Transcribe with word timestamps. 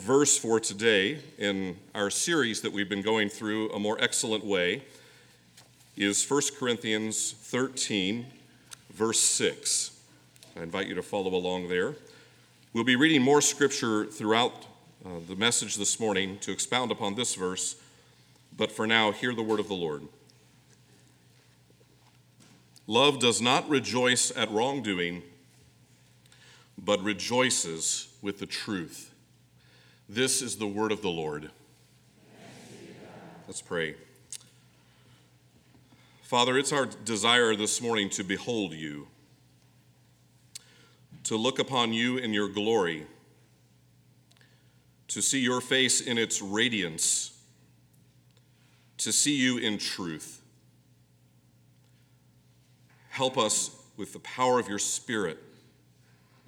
verse 0.00 0.38
for 0.38 0.58
today 0.58 1.18
in 1.36 1.76
our 1.94 2.08
series 2.08 2.62
that 2.62 2.72
we've 2.72 2.88
been 2.88 3.02
going 3.02 3.28
through, 3.28 3.70
A 3.72 3.78
More 3.78 3.98
Excellent 4.00 4.42
Way, 4.42 4.82
is 5.94 6.28
1 6.28 6.40
Corinthians 6.58 7.32
13, 7.32 8.24
verse 8.94 9.20
6. 9.20 10.00
I 10.56 10.62
invite 10.62 10.86
you 10.86 10.94
to 10.94 11.02
follow 11.02 11.34
along 11.34 11.68
there. 11.68 11.96
We'll 12.72 12.84
be 12.84 12.96
reading 12.96 13.20
more 13.20 13.42
scripture 13.42 14.06
throughout 14.06 14.64
uh, 15.04 15.10
the 15.28 15.36
message 15.36 15.76
this 15.76 16.00
morning 16.00 16.38
to 16.38 16.50
expound 16.50 16.90
upon 16.90 17.14
this 17.14 17.34
verse, 17.34 17.76
but 18.56 18.72
for 18.72 18.86
now, 18.86 19.12
hear 19.12 19.34
the 19.34 19.42
word 19.42 19.60
of 19.60 19.68
the 19.68 19.74
Lord. 19.74 20.04
Love 22.86 23.18
does 23.18 23.42
not 23.42 23.68
rejoice 23.68 24.34
at 24.34 24.50
wrongdoing, 24.50 25.22
but 26.78 27.02
rejoices 27.02 28.08
with 28.22 28.38
the 28.38 28.46
truth. 28.46 29.09
This 30.12 30.42
is 30.42 30.56
the 30.56 30.66
word 30.66 30.90
of 30.90 31.02
the 31.02 31.08
Lord. 31.08 31.52
Let's 33.46 33.62
pray. 33.62 33.94
Father, 36.22 36.58
it's 36.58 36.72
our 36.72 36.86
desire 36.86 37.54
this 37.54 37.80
morning 37.80 38.10
to 38.10 38.24
behold 38.24 38.72
you, 38.72 39.06
to 41.22 41.36
look 41.36 41.60
upon 41.60 41.92
you 41.92 42.16
in 42.18 42.34
your 42.34 42.48
glory, 42.48 43.06
to 45.06 45.22
see 45.22 45.38
your 45.38 45.60
face 45.60 46.00
in 46.00 46.18
its 46.18 46.42
radiance, 46.42 47.40
to 48.98 49.12
see 49.12 49.36
you 49.36 49.58
in 49.58 49.78
truth. 49.78 50.42
Help 53.10 53.38
us 53.38 53.80
with 53.96 54.12
the 54.12 54.18
power 54.18 54.58
of 54.58 54.68
your 54.68 54.80
Spirit. 54.80 55.38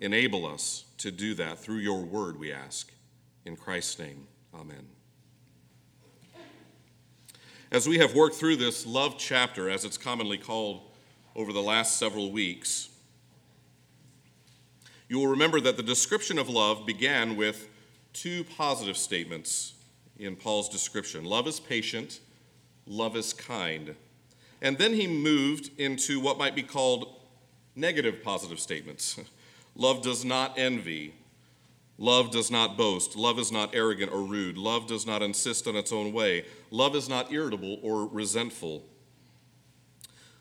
Enable 0.01 0.47
us 0.47 0.85
to 0.99 1.13
do 1.13 1.33
that 1.35 1.61
through 1.61 1.77
your 1.77 2.03
word, 2.03 2.41
we 2.41 2.53
ask. 2.53 2.92
In 3.45 3.57
Christ's 3.57 3.99
name, 3.99 4.27
amen. 4.55 4.87
As 7.71 7.89
we 7.89 7.99
have 7.99 8.15
worked 8.15 8.37
through 8.37 8.57
this 8.57 8.87
love 8.87 9.17
chapter, 9.19 9.69
as 9.69 9.85
it's 9.85 9.97
commonly 9.97 10.39
called 10.39 10.83
over 11.35 11.53
the 11.53 11.63
last 11.63 11.97
several 11.97 12.31
weeks, 12.31 12.91
you 15.09 15.19
will 15.19 15.29
remember 15.29 15.61
that 15.61 15.77
the 15.77 15.83
description 15.83 16.39
of 16.39 16.49
love 16.49 16.87
began 16.87 17.37
with 17.37 17.69
two 18.13 18.45
positive 18.45 18.97
statements 18.97 19.75
in 20.19 20.37
Paul's 20.37 20.69
description 20.69 21.25
love 21.25 21.47
is 21.49 21.59
patient, 21.59 22.21
love 22.87 23.17
is 23.17 23.33
kind. 23.33 23.95
And 24.61 24.79
then 24.79 24.95
he 24.95 25.09
moved 25.09 25.71
into 25.79 26.21
what 26.21 26.39
might 26.39 26.55
be 26.55 26.63
called 26.63 27.21
negative 27.75 28.23
positive 28.23 28.61
statements. 28.61 29.19
Love 29.75 30.03
does 30.03 30.25
not 30.25 30.59
envy. 30.59 31.15
Love 31.99 32.31
does 32.31 32.51
not 32.51 32.77
boast. 32.77 33.17
Love 33.17 33.39
is 33.39 33.53
not 33.53 33.75
arrogant 33.75 34.13
or 34.13 34.23
rude. 34.23 34.57
Love 34.57 34.87
does 34.87 35.07
not 35.07 35.23
insist 35.23 35.67
on 35.67 35.77
its 35.77 35.93
own 35.93 36.13
way. 36.13 36.45
Love 36.71 36.97
is 36.97 37.09
not 37.09 37.33
irritable 37.33 37.79
or 37.83 38.07
resentful. 38.07 38.85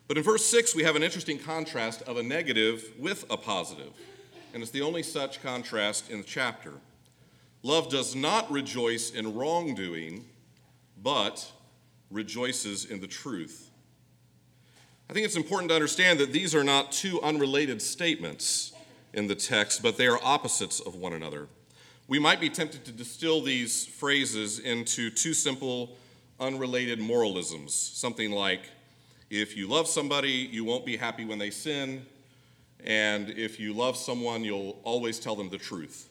But 0.08 0.18
in 0.18 0.24
verse 0.24 0.46
6, 0.46 0.76
we 0.76 0.84
have 0.84 0.96
an 0.96 1.04
interesting 1.04 1.38
contrast 1.38 2.02
of 2.04 2.18
a 2.18 2.24
negative 2.24 2.92
with 2.98 3.26
a 3.30 3.38
positive. 3.38 3.94
And 4.54 4.62
it's 4.62 4.72
the 4.72 4.82
only 4.82 5.04
such 5.04 5.42
contrast 5.42 6.10
in 6.10 6.18
the 6.18 6.26
chapter. 6.26 6.74
Love 7.64 7.90
does 7.90 8.16
not 8.16 8.52
rejoice 8.52 9.12
in 9.12 9.36
wrongdoing, 9.36 10.26
but 11.02 11.50
rejoices 12.10 12.86
in 12.86 13.00
the 13.00 13.08
truth. 13.08 13.70
I 15.10 15.14
think 15.14 15.26
it's 15.26 15.36
important 15.36 15.70
to 15.70 15.76
understand 15.76 16.20
that 16.20 16.34
these 16.34 16.56
are 16.56 16.64
not 16.64 16.92
two 16.92 17.22
unrelated 17.22 17.82
statements 17.82 18.74
in 19.14 19.28
the 19.28 19.36
text, 19.36 19.82
but 19.84 19.98
they 19.98 20.08
are 20.08 20.20
opposites 20.24 20.80
of 20.80 20.96
one 20.96 21.14
another. 21.14 21.48
We 22.08 22.20
might 22.20 22.40
be 22.40 22.50
tempted 22.50 22.86
to 22.86 22.92
distill 22.92 23.42
these 23.42 23.86
phrases 23.86 24.60
into 24.60 25.10
two 25.10 25.34
simple, 25.34 25.96
unrelated 26.40 27.00
moralisms. 27.00 27.74
Something 27.74 28.32
like, 28.32 28.62
if 29.30 29.56
you 29.56 29.68
love 29.68 29.88
somebody, 29.88 30.32
you 30.32 30.66
won't 30.66 30.86
be 30.86 30.98
happy 30.98 31.26
when 31.26 31.40
they 31.40 31.50
sin, 31.50 32.06
and 32.84 33.30
if 33.30 33.60
you 33.60 33.74
love 33.74 33.96
someone, 33.96 34.44
you'll 34.44 34.80
always 34.84 35.20
tell 35.20 35.36
them 35.36 35.50
the 35.50 35.58
truth. 35.58 36.10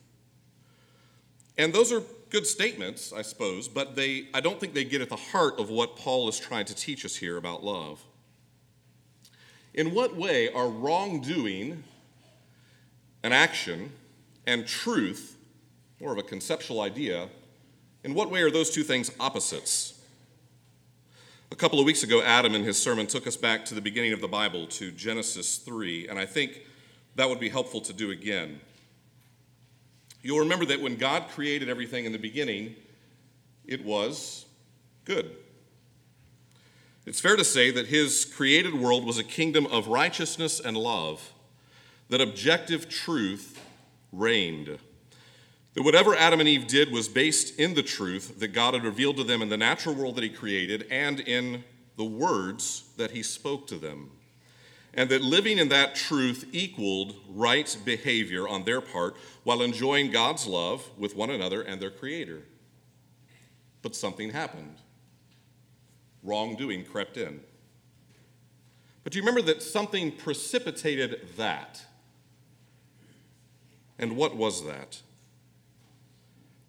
And 1.59 1.73
those 1.73 1.93
are 1.93 2.03
good 2.31 2.47
statements, 2.47 3.13
I 3.13 3.23
suppose, 3.23 3.69
but 3.69 3.97
they, 3.97 4.29
I 4.33 4.41
don't 4.41 4.59
think 4.59 4.73
they 4.73 4.85
get 4.85 5.03
at 5.03 5.11
the 5.11 5.17
heart 5.17 5.59
of 5.59 5.69
what 5.69 5.97
Paul 5.97 6.29
is 6.29 6.39
trying 6.39 6.65
to 6.67 6.75
teach 6.75 7.05
us 7.05 7.17
here 7.17 7.37
about 7.37 7.63
love. 7.63 8.01
In 9.75 9.93
what 9.93 10.17
way 10.17 10.51
are 10.53 10.69
wrongdoing 10.69 11.85
an 13.23 13.33
action, 13.33 13.93
and 14.47 14.67
truth, 14.67 15.37
more 16.01 16.13
of 16.13 16.19
a 16.19 16.23
conceptual 16.23 16.81
idea, 16.81 17.29
in 18.03 18.15
what 18.15 18.31
way 18.31 18.41
are 18.43 18.51
those 18.51 18.71
two 18.71 18.83
things 18.83 19.11
opposites? 19.21 20.01
A 21.53 21.57
couple 21.57 21.79
of 21.79 21.85
weeks 21.85 22.03
ago, 22.03 22.23
Adam 22.23 22.55
in 22.55 22.65
his 22.65 22.81
sermon 22.81 23.07
took 23.07 23.27
us 23.27 23.37
back 23.37 23.65
to 23.67 23.75
the 23.75 23.81
beginning 23.81 24.13
of 24.13 24.21
the 24.21 24.29
Bible, 24.29 24.67
to 24.69 24.91
Genesis 24.93 25.59
3, 25.59 26.09
and 26.09 26.19
I 26.19 26.25
think 26.25 26.63
that 27.17 27.29
would 27.29 27.41
be 27.41 27.49
helpful 27.49 27.81
to 27.83 27.93
do 27.93 28.11
again. 28.11 28.61
You'll 30.23 30.39
remember 30.39 30.65
that 30.67 30.81
when 30.81 30.97
God 30.97 31.29
created 31.29 31.69
everything 31.69 32.05
in 32.05 32.13
the 32.13 32.19
beginning, 32.19 32.77
it 33.67 33.85
was 33.85 34.47
good. 35.05 35.37
It's 37.07 37.21
fair 37.21 37.37
to 37.37 37.45
say 37.45 37.71
that 37.71 37.87
his 37.87 38.25
created 38.25 38.75
world 38.75 39.05
was 39.05 39.19
a 39.19 39.25
kingdom 39.25 39.67
of 39.67 39.89
righteousness 39.89 40.61
and 40.61 40.77
love 40.77 41.33
that 42.11 42.21
objective 42.21 42.89
truth 42.89 43.59
reigned. 44.13 44.79
That 45.75 45.83
whatever 45.83 46.15
Adam 46.15 46.41
and 46.41 46.49
Eve 46.49 46.67
did 46.67 46.91
was 46.91 47.09
based 47.09 47.59
in 47.59 47.75
the 47.75 47.83
truth 47.83 48.41
that 48.41 48.49
God 48.49 48.75
had 48.75 48.85
revealed 48.85 49.17
to 49.17 49.25
them 49.25 49.41
in 49.41 49.49
the 49.49 49.57
natural 49.57 49.95
world 49.95 50.17
that 50.17 50.25
He 50.25 50.31
created 50.31 50.87
and 50.91 51.21
in 51.21 51.65
the 51.97 52.05
words 52.05 52.91
that 52.97 53.13
He 53.13 53.23
spoke 53.23 53.69
to 53.69 53.77
them. 53.77 54.11
And 54.93 55.09
that 55.11 55.23
living 55.23 55.59
in 55.59 55.69
that 55.69 55.95
truth 55.95 56.49
equaled 56.51 57.15
right 57.29 57.77
behavior 57.85 58.49
on 58.49 58.65
their 58.65 58.81
part 58.81 59.15
while 59.45 59.63
enjoying 59.63 60.11
God's 60.11 60.49
love 60.49 60.91
with 60.99 61.15
one 61.15 61.31
another 61.31 61.63
and 61.63 61.81
their 61.81 61.93
Creator. 61.93 62.43
But 63.83 63.95
something 63.95 64.31
happened. 64.31 64.75
Wrongdoing 66.25 66.85
crept 66.85 67.17
in. 67.17 67.41
But 69.05 69.13
do 69.13 69.19
you 69.19 69.23
remember 69.23 69.43
that 69.43 69.63
something 69.63 70.11
precipitated 70.11 71.29
that? 71.37 71.85
And 74.01 74.17
what 74.17 74.35
was 74.35 74.65
that? 74.65 75.03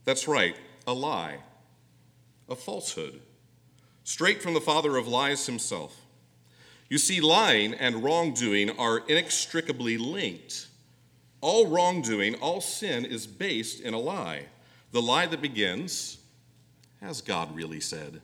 That's 0.04 0.28
right, 0.28 0.56
a 0.86 0.94
lie, 0.94 1.38
a 2.50 2.56
falsehood, 2.56 3.22
straight 4.04 4.42
from 4.42 4.54
the 4.54 4.60
father 4.60 4.98
of 4.98 5.08
lies 5.08 5.46
himself. 5.46 5.96
You 6.90 6.98
see, 6.98 7.22
lying 7.22 7.74
and 7.74 8.04
wrongdoing 8.04 8.78
are 8.78 8.98
inextricably 9.08 9.98
linked. 9.98 10.68
All 11.40 11.68
wrongdoing, 11.68 12.36
all 12.36 12.60
sin 12.60 13.06
is 13.06 13.26
based 13.26 13.80
in 13.80 13.94
a 13.94 14.00
lie. 14.00 14.48
The 14.92 15.02
lie 15.02 15.26
that 15.28 15.42
begins, 15.42 16.18
Has 17.00 17.22
God 17.22 17.56
really 17.56 17.80
said? 17.80 18.20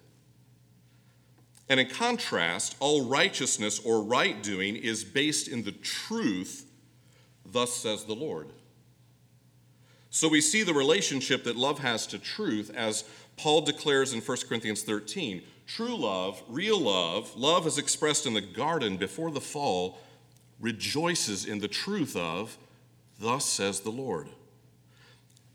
And 1.70 1.80
in 1.80 1.88
contrast, 1.88 2.76
all 2.82 3.06
righteousness 3.06 3.80
or 3.80 4.04
right 4.04 4.44
doing 4.44 4.76
is 4.76 5.06
based 5.06 5.48
in 5.48 5.64
the 5.64 5.72
truth, 5.72 6.66
Thus 7.46 7.74
says 7.74 8.04
the 8.04 8.14
Lord. 8.14 8.52
So 10.10 10.28
we 10.28 10.42
see 10.42 10.64
the 10.64 10.74
relationship 10.74 11.44
that 11.44 11.56
love 11.56 11.80
has 11.80 12.08
to 12.08 12.20
truth 12.20 12.72
as 12.76 13.04
Paul 13.36 13.62
declares 13.62 14.14
in 14.14 14.22
1 14.22 14.38
Corinthians 14.48 14.84
13. 14.84 15.44
True 15.68 15.96
love, 15.96 16.42
real 16.48 16.80
love, 16.80 17.36
love 17.36 17.68
as 17.68 17.78
expressed 17.78 18.26
in 18.26 18.34
the 18.34 18.42
garden 18.42 18.98
before 18.98 19.32
the 19.32 19.42
fall, 19.42 20.00
rejoices 20.60 21.46
in 21.46 21.60
the 21.60 21.68
truth 21.68 22.16
of, 22.16 22.58
Thus 23.20 23.46
says 23.46 23.82
the 23.82 23.90
Lord. 23.90 24.30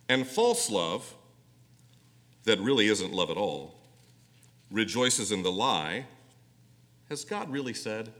And 0.09 0.27
false 0.27 0.69
love, 0.69 1.15
that 2.45 2.61
really 2.61 2.89
isn't 2.89 3.13
love 3.13 3.31
at 3.31 3.37
all, 3.37 3.75
rejoices 4.71 5.33
in 5.33 5.43
the 5.43 5.53
lie, 5.53 6.07
has 7.09 7.25
God 7.25 7.51
really 7.51 7.75
said? 7.75 8.13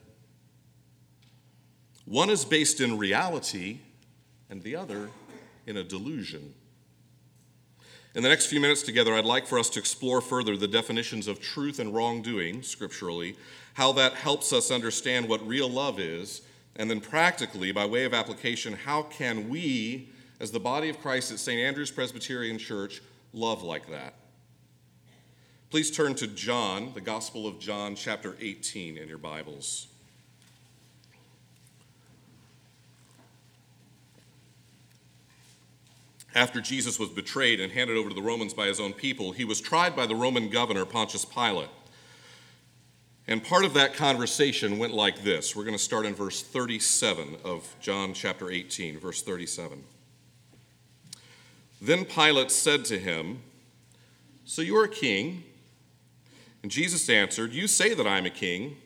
One 2.05 2.31
is 2.31 2.45
based 2.45 2.81
in 2.81 2.99
reality, 2.99 3.79
and 4.51 4.63
the 4.63 4.77
other 4.77 5.09
in 5.67 5.77
a 5.77 5.85
delusion. 5.85 6.55
In 8.15 8.23
the 8.23 8.29
next 8.29 8.47
few 8.47 8.61
minutes 8.61 8.83
together, 8.83 9.15
I'd 9.15 9.25
like 9.25 9.47
for 9.47 9.59
us 9.59 9.71
to 9.71 9.79
explore 9.79 10.21
further 10.21 10.57
the 10.57 10.69
definitions 10.69 11.27
of 11.27 11.41
truth 11.41 11.79
and 11.79 11.95
wrongdoing 11.95 12.63
scripturally, 12.63 13.37
how 13.75 13.93
that 13.93 14.15
helps 14.15 14.53
us 14.53 14.71
understand 14.71 15.29
what 15.29 15.47
real 15.47 15.69
love 15.69 15.99
is, 15.99 16.43
and 16.77 16.91
then 16.91 17.01
practically, 17.01 17.73
by 17.73 17.87
way 17.87 18.05
of 18.05 18.13
application, 18.13 18.75
how 18.75 19.03
can 19.03 19.49
we, 19.49 20.11
as 20.41 20.51
the 20.51 20.61
body 20.61 20.89
of 20.89 21.01
Christ 21.01 21.33
at 21.33 21.39
St. 21.39 21.61
Andrew's 21.61 21.91
Presbyterian 21.91 22.59
Church, 22.59 23.01
love 23.33 23.63
like 23.63 23.89
that? 23.91 24.15
Please 25.71 25.91
turn 25.91 26.15
to 26.17 26.27
John, 26.27 26.93
the 26.93 27.01
Gospel 27.01 27.47
of 27.47 27.59
John, 27.59 27.95
chapter 27.95 28.37
18 28.41 28.99
in 28.99 29.09
your 29.09 29.17
Bibles. 29.17 29.87
After 36.35 36.61
Jesus 36.61 36.99
was 36.99 37.11
betrayed 37.11 37.61
and 37.61 37.73
handed 37.73 37.97
over 37.97 38.09
to 38.09 38.15
the 38.15 38.23
Romans 38.23 38.55
by 38.55 38.67
his 38.67 38.81
own 38.81 38.93
people, 38.93 39.33
he 39.33 39.45
was 39.45 39.61
tried 39.61 39.95
by 39.95 40.07
the 40.07 40.15
Roman 40.15 40.49
governor 40.49 40.85
Pontius 40.85 41.25
Pilate. 41.25 41.69
And 43.29 43.45
part 43.45 43.65
of 43.65 43.75
that 43.75 43.95
conversation 43.95 44.79
went 44.79 44.95
like 44.95 45.23
this. 45.23 45.55
We're 45.55 45.65
going 45.65 45.77
to 45.77 45.83
start 45.83 46.07
in 46.07 46.15
verse 46.15 46.43
37 46.43 47.37
of 47.45 47.75
John 47.81 48.15
chapter 48.15 48.51
18, 48.51 48.99
verse 48.99 49.23
37. 49.23 49.85
Then 51.81 52.05
Pilate 52.05 52.51
said 52.51 52.85
to 52.87 52.99
him, 52.99 53.43
So 54.45 54.63
you 54.63 54.77
are 54.77 54.85
a 54.85 54.89
king? 54.89 55.45
And 56.63 56.71
Jesus 56.71 57.09
answered, 57.09 57.53
You 57.53 57.67
say 57.67 57.95
that 57.95 58.07
I 58.07 58.19
am 58.19 58.27
a 58.27 58.31
king. 58.31 58.77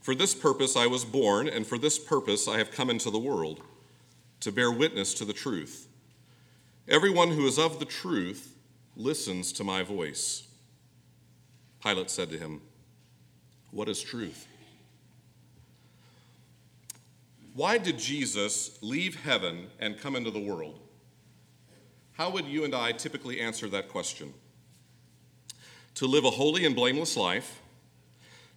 For 0.00 0.14
this 0.14 0.34
purpose 0.34 0.76
I 0.76 0.86
was 0.86 1.04
born, 1.04 1.48
and 1.48 1.66
for 1.66 1.78
this 1.78 1.98
purpose 1.98 2.46
I 2.46 2.58
have 2.58 2.70
come 2.70 2.90
into 2.90 3.10
the 3.10 3.18
world, 3.18 3.60
to 4.40 4.52
bear 4.52 4.70
witness 4.70 5.14
to 5.14 5.24
the 5.24 5.32
truth. 5.32 5.88
Everyone 6.88 7.32
who 7.32 7.46
is 7.46 7.58
of 7.58 7.80
the 7.80 7.84
truth 7.84 8.54
listens 8.94 9.52
to 9.52 9.64
my 9.64 9.82
voice. 9.82 10.46
Pilate 11.82 12.10
said 12.10 12.30
to 12.30 12.38
him, 12.38 12.62
What 13.72 13.88
is 13.88 14.00
truth? 14.00 14.46
Why 17.54 17.78
did 17.78 17.98
Jesus 17.98 18.78
leave 18.82 19.16
heaven 19.16 19.66
and 19.80 19.98
come 19.98 20.14
into 20.14 20.30
the 20.30 20.38
world? 20.38 20.78
How 22.12 22.30
would 22.30 22.46
you 22.46 22.64
and 22.64 22.74
I 22.74 22.92
typically 22.92 23.40
answer 23.40 23.68
that 23.68 23.88
question? 23.88 24.32
To 25.96 26.06
live 26.06 26.24
a 26.24 26.30
holy 26.30 26.64
and 26.64 26.76
blameless 26.76 27.16
life, 27.16 27.60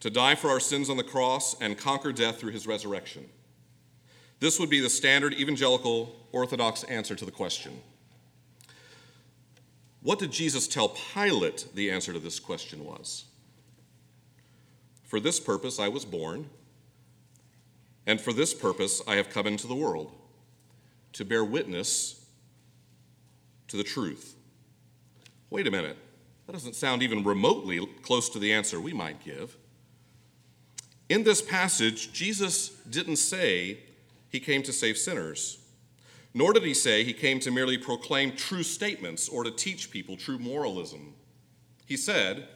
to 0.02 0.10
die 0.12 0.36
for 0.36 0.50
our 0.50 0.60
sins 0.60 0.90
on 0.90 0.98
the 0.98 1.04
cross, 1.04 1.60
and 1.60 1.78
conquer 1.78 2.12
death 2.12 2.40
through 2.40 2.52
his 2.52 2.68
resurrection. 2.68 3.28
This 4.40 4.60
would 4.60 4.70
be 4.70 4.80
the 4.82 4.90
standard 4.90 5.34
evangelical 5.34 6.16
orthodox 6.32 6.84
answer 6.84 7.16
to 7.16 7.26
the 7.26 7.32
question. 7.32 7.82
What 10.02 10.20
did 10.20 10.32
Jesus 10.32 10.68
tell 10.68 10.90
Pilate 11.14 11.68
the 11.76 11.92
answer 11.92 12.14
to 12.14 12.20
this 12.20 12.40
question 12.40 12.86
was? 12.86 13.26
For 15.04 15.20
this 15.20 15.40
purpose 15.40 15.80
I 15.80 15.88
was 15.88 16.06
born, 16.06 16.50
and 18.06 18.22
for 18.22 18.32
this 18.32 18.54
purpose 18.54 19.02
I 19.08 19.16
have 19.16 19.30
come 19.30 19.48
into 19.48 19.68
the 19.68 19.76
world, 19.76 20.12
to 21.14 21.26
bear 21.26 21.44
witness 21.44 22.26
to 23.68 23.78
the 23.78 23.84
truth. 23.84 24.36
Wait 25.50 25.68
a 25.68 25.72
minute. 25.72 25.98
That 26.46 26.54
doesn't 26.54 26.76
sound 26.76 27.04
even 27.04 27.24
remotely 27.24 27.80
close 28.02 28.30
to 28.30 28.40
the 28.40 28.54
answer 28.54 28.80
we 28.80 28.94
might 28.94 29.24
give. 29.24 29.58
In 31.08 31.24
this 31.24 31.42
passage, 31.42 32.12
Jesus 32.12 32.70
didn't 32.90 33.18
say 33.18 33.80
he 34.30 34.40
came 34.40 34.64
to 34.64 34.74
save 34.74 34.98
sinners. 34.98 35.59
Nor 36.34 36.54
did 36.54 36.64
he 36.64 36.74
say 36.74 37.04
he 37.04 37.14
came 37.14 37.40
to 37.40 37.52
merely 37.52 37.78
proclaim 37.78 38.36
true 38.36 38.64
statements 38.64 39.28
or 39.28 39.44
to 39.44 39.52
teach 39.52 39.92
people 39.92 40.16
true 40.16 40.38
moralism. 40.38 41.14
He 41.86 41.98
said 41.98 42.48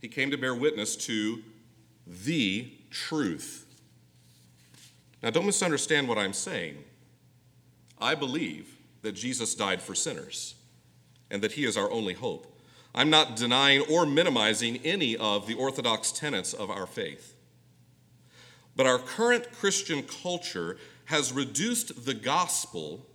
he 0.00 0.08
came 0.08 0.30
to 0.30 0.36
bear 0.36 0.54
witness 0.54 0.96
to 0.96 1.42
the 2.06 2.72
truth. 2.90 3.66
Now, 5.22 5.30
don't 5.30 5.46
misunderstand 5.46 6.08
what 6.08 6.18
I'm 6.18 6.32
saying. 6.32 6.76
I 7.98 8.14
believe 8.14 8.76
that 9.02 9.12
Jesus 9.12 9.54
died 9.54 9.80
for 9.80 9.94
sinners 9.94 10.54
and 11.30 11.42
that 11.42 11.52
he 11.52 11.64
is 11.64 11.76
our 11.76 11.90
only 11.90 12.14
hope. 12.14 12.52
I'm 12.94 13.10
not 13.10 13.36
denying 13.36 13.82
or 13.90 14.06
minimizing 14.06 14.78
any 14.78 15.16
of 15.16 15.46
the 15.46 15.54
orthodox 15.54 16.12
tenets 16.12 16.52
of 16.52 16.70
our 16.70 16.86
faith. 16.86 17.36
But 18.74 18.86
our 18.86 18.98
current 18.98 19.52
Christian 19.52 20.02
culture 20.02 20.76
has 21.06 21.32
reduced 21.32 22.04
the 22.04 22.14
gospel 22.14 23.06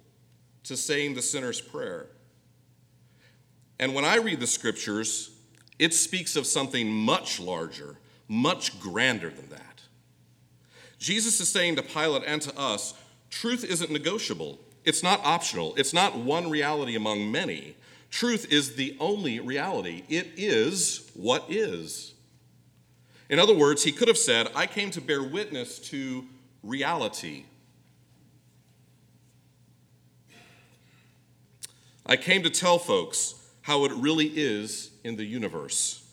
to 0.64 0.76
saying 0.76 1.14
the 1.14 1.22
sinner's 1.22 1.62
prayer. 1.62 2.08
And 3.80 3.94
when 3.94 4.06
I 4.06 4.18
read 4.18 4.40
the 4.40 4.48
scriptures, 4.48 5.32
it 5.80 5.94
speaks 5.94 6.36
of 6.36 6.46
something 6.46 6.90
much 6.90 7.40
larger, 7.40 7.98
much 8.28 8.80
grander 8.80 9.30
than 9.30 9.50
that. 9.50 9.82
Jesus 11.00 11.40
is 11.42 11.50
saying 11.50 11.76
to 11.78 11.82
Pilate 11.82 12.24
and 12.26 12.42
to 12.44 12.58
us 12.58 12.94
truth 13.30 13.64
isn't 13.64 13.92
negotiable, 13.92 14.60
it's 14.86 15.04
not 15.04 15.20
optional, 15.24 15.74
it's 15.76 15.94
not 15.94 16.18
one 16.18 16.50
reality 16.50 16.96
among 16.96 17.32
many. 17.32 17.76
Truth 18.10 18.52
is 18.52 18.76
the 18.76 18.96
only 19.00 19.40
reality, 19.40 20.04
it 20.10 20.28
is 20.38 21.10
what 21.16 21.46
is. 21.50 22.14
In 23.30 23.40
other 23.40 23.56
words, 23.56 23.84
he 23.84 23.92
could 23.92 24.10
have 24.10 24.18
said, 24.18 24.50
I 24.54 24.68
came 24.68 24.92
to 24.92 25.02
bear 25.02 25.24
witness 25.24 25.80
to 25.90 26.26
reality 26.62 27.46
I 32.12 32.18
came 32.18 32.44
to 32.44 32.50
tell 32.50 32.78
folks 32.78 33.36
how 33.62 33.86
it 33.86 33.92
really 33.94 34.26
is 34.36 34.92
in 35.06 35.16
the 35.16 35.24
universe. 35.24 36.04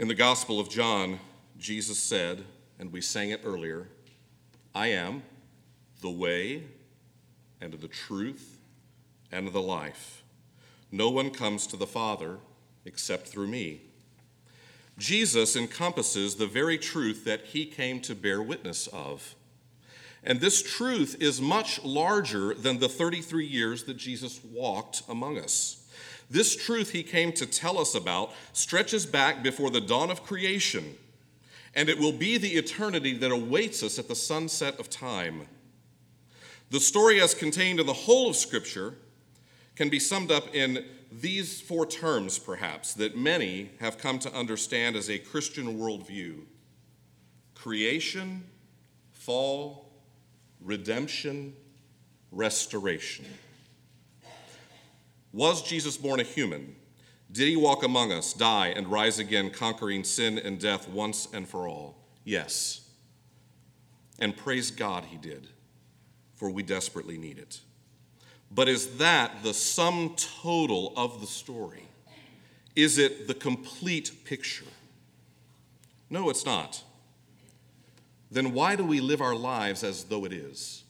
In 0.00 0.08
the 0.08 0.14
Gospel 0.16 0.58
of 0.58 0.68
John, 0.68 1.20
Jesus 1.56 2.00
said, 2.00 2.42
and 2.80 2.92
we 2.92 3.00
sang 3.00 3.30
it 3.30 3.42
earlier, 3.44 3.86
I 4.74 4.88
am 4.88 5.22
the 6.00 6.10
way 6.10 6.64
and 7.60 7.74
the 7.74 7.86
truth 7.86 8.58
and 9.30 9.46
the 9.46 9.62
life. 9.62 10.24
No 10.90 11.08
one 11.08 11.30
comes 11.30 11.68
to 11.68 11.76
the 11.76 11.86
Father 11.86 12.38
except 12.84 13.28
through 13.28 13.46
me. 13.46 13.82
Jesus 14.98 15.54
encompasses 15.54 16.34
the 16.34 16.48
very 16.48 16.76
truth 16.76 17.24
that 17.24 17.42
he 17.44 17.66
came 17.66 18.00
to 18.00 18.16
bear 18.16 18.42
witness 18.42 18.88
of. 18.88 19.36
And 20.24 20.40
this 20.40 20.62
truth 20.62 21.16
is 21.20 21.40
much 21.40 21.82
larger 21.84 22.54
than 22.54 22.78
the 22.78 22.88
33 22.88 23.44
years 23.44 23.84
that 23.84 23.96
Jesus 23.96 24.40
walked 24.44 25.02
among 25.08 25.38
us. 25.38 25.84
This 26.30 26.56
truth 26.56 26.92
he 26.92 27.02
came 27.02 27.32
to 27.32 27.46
tell 27.46 27.78
us 27.78 27.94
about 27.94 28.32
stretches 28.52 29.04
back 29.04 29.42
before 29.42 29.70
the 29.70 29.80
dawn 29.80 30.10
of 30.10 30.22
creation, 30.22 30.96
and 31.74 31.88
it 31.88 31.98
will 31.98 32.12
be 32.12 32.38
the 32.38 32.54
eternity 32.54 33.16
that 33.18 33.30
awaits 33.30 33.82
us 33.82 33.98
at 33.98 34.08
the 34.08 34.14
sunset 34.14 34.78
of 34.78 34.88
time. 34.88 35.48
The 36.70 36.80
story, 36.80 37.20
as 37.20 37.34
contained 37.34 37.80
in 37.80 37.86
the 37.86 37.92
whole 37.92 38.30
of 38.30 38.36
Scripture, 38.36 38.94
can 39.76 39.90
be 39.90 39.98
summed 39.98 40.30
up 40.30 40.54
in 40.54 40.84
these 41.10 41.60
four 41.60 41.84
terms, 41.84 42.38
perhaps, 42.38 42.94
that 42.94 43.16
many 43.16 43.72
have 43.80 43.98
come 43.98 44.18
to 44.20 44.32
understand 44.32 44.96
as 44.96 45.10
a 45.10 45.18
Christian 45.18 45.78
worldview 45.78 46.42
creation, 47.54 48.44
fall, 49.12 49.91
redemption, 50.64 51.54
restoration. 52.30 53.24
Was 55.32 55.62
Jesus 55.62 55.96
born 55.96 56.20
a 56.20 56.24
human? 56.24 56.76
Did 57.30 57.48
he 57.48 57.56
walk 57.56 57.82
among 57.82 58.12
us, 58.12 58.34
die, 58.34 58.68
and 58.68 58.88
rise 58.88 59.18
again, 59.18 59.50
conquering 59.50 60.04
sin 60.04 60.38
and 60.38 60.60
death 60.60 60.88
once 60.88 61.28
and 61.32 61.48
for 61.48 61.66
all? 61.66 61.96
Yes. 62.24 62.88
And 64.18 64.36
praise 64.36 64.70
God 64.70 65.04
he 65.04 65.16
did, 65.16 65.48
for 66.34 66.50
we 66.50 66.62
desperately 66.62 67.16
need 67.16 67.38
it. 67.38 67.60
But 68.50 68.68
is 68.68 68.98
that 68.98 69.42
the 69.42 69.54
sum 69.54 70.14
total 70.16 70.92
of 70.96 71.22
the 71.22 71.26
story? 71.26 71.88
Is 72.76 72.98
it 72.98 73.26
the 73.26 73.34
complete 73.34 74.24
picture? 74.24 74.66
No, 76.10 76.28
it's 76.28 76.44
not 76.44 76.82
then 78.32 78.52
why 78.52 78.76
do 78.76 78.84
we 78.84 79.00
live 79.00 79.20
our 79.20 79.34
lives 79.34 79.84
as 79.84 80.04
though 80.04 80.24
it 80.24 80.32
is? 80.32 80.84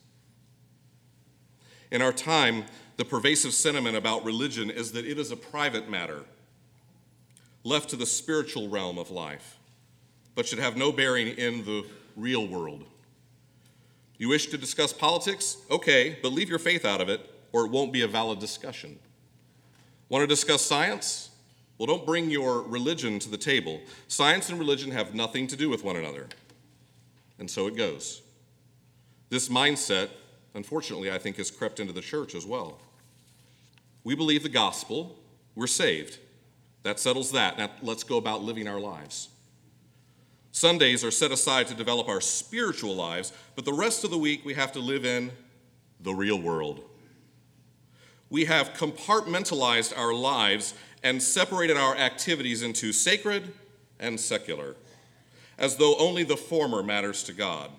In 1.91 2.01
our 2.01 2.13
time, 2.13 2.65
the 2.97 3.05
pervasive 3.05 3.53
sentiment 3.53 3.97
about 3.97 4.25
religion 4.25 4.71
is 4.71 4.93
that 4.93 5.05
it 5.05 5.19
is 5.19 5.31
a 5.31 5.37
private 5.37 5.91
matter, 5.91 6.25
left 7.65 7.91
to 7.91 7.97
the 7.97 8.07
spiritual 8.07 8.69
realm 8.69 8.97
of 8.97 9.11
life, 9.11 9.59
but 10.35 10.47
should 10.47 10.59
have 10.59 10.77
no 10.77 10.93
bearing 10.93 11.29
in 11.29 11.65
the 11.65 11.85
real 12.17 12.47
world. 12.47 12.85
You 14.19 14.29
wish 14.29 14.47
to 14.47 14.57
discuss 14.57 14.93
politics? 14.93 15.57
Okay, 15.71 16.19
but 16.23 16.33
leave 16.33 16.49
your 16.49 16.61
faith 16.61 16.85
out 16.85 17.01
of 17.01 17.09
it, 17.09 17.29
or 17.53 17.67
it 17.67 17.73
won't 17.73 17.93
be 17.93 18.03
a 18.03 18.09
valid 18.09 18.39
discussion. 18.39 18.99
Want 20.09 20.23
to 20.23 20.29
discuss 20.29 20.63
science? 20.63 21.31
Well, 21.77 21.87
don't 21.87 22.07
bring 22.07 22.31
your 22.31 22.63
religion 22.63 23.19
to 23.19 23.29
the 23.29 23.37
table. 23.37 23.81
Science 24.07 24.49
and 24.49 24.59
religion 24.59 24.93
have 24.93 25.15
nothing 25.15 25.49
to 25.49 25.57
do 25.57 25.69
with 25.69 25.83
one 25.83 25.97
another. 25.97 26.29
And 27.43 27.51
so 27.51 27.67
it 27.67 27.77
goes. 27.77 28.23
This 29.29 29.49
mindset, 29.49 30.11
unfortunately, 30.55 31.11
I 31.11 31.19
think 31.19 31.39
has 31.39 31.51
crept 31.51 31.81
into 31.81 31.93
the 31.93 32.01
church 32.01 32.37
as 32.37 32.47
well. 32.47 32.79
We 34.05 34.15
believe 34.15 34.45
the 34.45 34.49
gospel, 34.49 35.19
we're 35.57 35.67
saved. 35.67 36.21
That 36.85 37.01
settles 37.01 37.33
that. 37.33 37.59
Now 37.59 37.71
let's 37.83 38.05
go 38.05 38.17
about 38.17 38.45
living 38.45 38.69
our 38.69 38.79
lives. 38.79 39.29
Sundays 40.53 41.03
are 41.03 41.11
set 41.11 41.33
aside 41.33 41.67
to 41.67 41.75
develop 41.75 42.09
our 42.09 42.21
spiritual 42.21 42.95
lives, 42.95 43.33
but 43.57 43.65
the 43.65 43.73
rest 43.73 44.05
of 44.05 44.13
the 44.13 44.19
week 44.19 44.45
we 44.45 44.55
have 44.55 44.71
to 44.71 44.79
live 44.79 45.05
in 45.05 45.33
the 45.99 46.15
real 46.15 46.41
world. 46.41 46.85
We 48.31 48.45
have 48.45 48.73
compartmentalized 48.75 49.99
our 49.99 50.15
lives 50.15 50.75
and 51.03 51.21
separated 51.21 51.77
our 51.77 51.97
activities 51.97 52.63
into 52.63 52.93
sacred 52.93 53.53
and 53.99 54.21
secular 54.21 54.77
as 55.63 55.77
though 55.77 55.97
only 55.97 56.25
the 56.25 56.37
former 56.37 56.83
matters 56.83 57.23
to 57.23 57.33
God. 57.33 57.71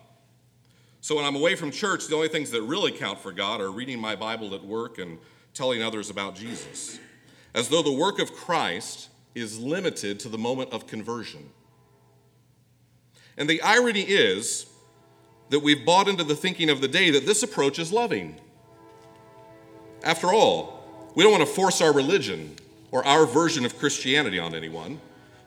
So 1.01 1.17
when 1.17 1.25
I'm 1.25 1.35
away 1.35 1.55
from 1.55 1.69
church, 1.69 2.07
the 2.07 2.15
only 2.15 2.29
things 2.29 2.49
that 2.51 2.61
really 2.61 2.93
count 2.93 3.19
for 3.19 3.33
God 3.33 3.59
are 3.59 3.69
reading 3.69 3.99
my 3.99 4.15
Bible 4.15 4.55
at 4.55 4.63
work 4.63 4.97
and 4.97 5.19
telling 5.53 5.83
others 5.83 6.09
about 6.09 6.33
Jesus, 6.35 6.97
as 7.53 7.67
though 7.67 7.83
the 7.83 7.91
work 7.91 8.19
of 8.19 8.33
Christ 8.33 9.09
is 9.35 9.59
limited 9.59 10.19
to 10.21 10.29
the 10.29 10.37
moment 10.37 10.71
of 10.71 10.87
conversion. 10.87 11.49
And 13.37 13.49
the 13.49 13.61
irony 13.61 14.01
is 14.01 14.65
that 15.49 15.59
we've 15.59 15.85
bought 15.85 16.07
into 16.07 16.23
the 16.23 16.35
thinking 16.35 16.69
of 16.69 16.79
the 16.79 16.87
day 16.87 17.11
that 17.11 17.25
this 17.25 17.43
approach 17.43 17.79
is 17.79 17.91
loving. 17.91 18.39
After 20.03 20.31
all, 20.33 21.11
we 21.15 21.23
don't 21.23 21.33
want 21.33 21.45
to 21.45 21.53
force 21.53 21.81
our 21.81 21.91
religion 21.91 22.55
or 22.91 23.05
our 23.05 23.25
version 23.25 23.65
of 23.65 23.77
Christianity 23.77 24.39
on 24.39 24.55
anyone. 24.55 25.01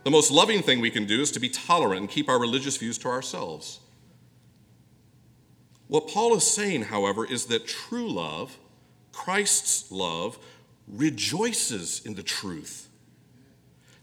The 0.06 0.12
most 0.12 0.30
loving 0.30 0.62
thing 0.62 0.80
we 0.80 0.92
can 0.92 1.04
do 1.04 1.20
is 1.20 1.32
to 1.32 1.40
be 1.40 1.48
tolerant 1.48 1.98
and 1.98 2.08
keep 2.08 2.28
our 2.28 2.38
religious 2.38 2.76
views 2.76 2.96
to 2.98 3.08
ourselves. 3.08 3.80
What 5.88 6.06
Paul 6.06 6.36
is 6.36 6.44
saying, 6.44 6.82
however, 6.82 7.26
is 7.26 7.46
that 7.46 7.66
true 7.66 8.08
love, 8.08 8.56
Christ's 9.10 9.90
love, 9.90 10.38
rejoices 10.86 12.06
in 12.06 12.14
the 12.14 12.22
truth. 12.22 12.88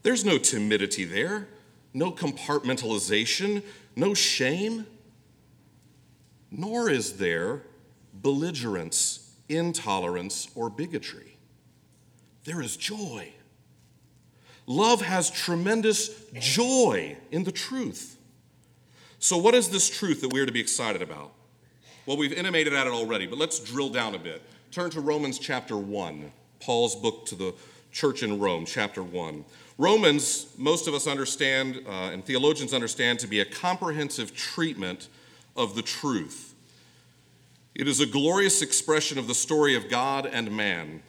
There's 0.02 0.26
no 0.26 0.38
timidity 0.38 1.06
there, 1.06 1.48
no 1.94 2.12
compartmentalization, 2.12 3.64
no 3.96 4.14
shame, 4.14 4.86
nor 6.52 6.90
is 6.90 7.14
there 7.14 7.64
belligerence, 8.14 9.38
intolerance, 9.48 10.50
or 10.54 10.70
bigotry. 10.70 11.38
There 12.44 12.62
is 12.62 12.76
joy. 12.76 13.32
Love 14.66 15.02
has 15.02 15.30
tremendous 15.30 16.10
joy 16.34 17.18
in 17.32 17.44
the 17.44 17.52
truth. 17.52 18.18
So, 19.20 19.38
what 19.38 19.54
is 19.54 19.70
this 19.70 19.90
truth 19.90 20.22
that 20.22 20.34
we 20.34 20.40
are 20.40 20.46
to 20.46 20.52
be 20.52 20.60
excited 20.60 21.02
about? 21.02 21.32
Well, 22.06 22.18
we've 22.18 22.34
intimated 22.34 22.74
at 22.74 22.88
it 22.88 22.94
already, 22.94 23.28
but 23.28 23.38
let's 23.38 23.60
drill 23.60 23.90
down 23.90 24.16
a 24.16 24.20
bit. 24.20 24.42
Turn 24.72 24.90
to 24.92 25.02
Romans 25.02 25.40
chapter 25.40 25.78
1, 25.78 26.32
Paul's 26.60 26.96
book 26.96 27.26
to 27.28 27.36
the 27.36 27.54
church 27.92 28.24
in 28.24 28.40
Rome, 28.40 28.66
chapter 28.66 29.04
1. 29.04 29.46
Romans, 29.78 30.48
most 30.58 30.88
of 30.88 30.94
us 30.94 31.08
understand, 31.08 31.82
uh, 31.88 32.10
and 32.12 32.26
theologians 32.26 32.74
understand, 32.74 33.20
to 33.20 33.28
be 33.28 33.40
a 33.40 33.46
comprehensive 33.46 34.36
treatment 34.36 35.08
of 35.56 35.76
the 35.76 35.82
truth. 35.82 36.54
It 37.76 37.88
is 37.88 38.00
a 38.00 38.06
glorious 38.06 38.62
expression 38.62 39.18
of 39.18 39.28
the 39.28 39.34
story 39.34 39.76
of 39.76 39.90
God 39.90 40.26
and 40.26 40.52
man. 40.52 41.02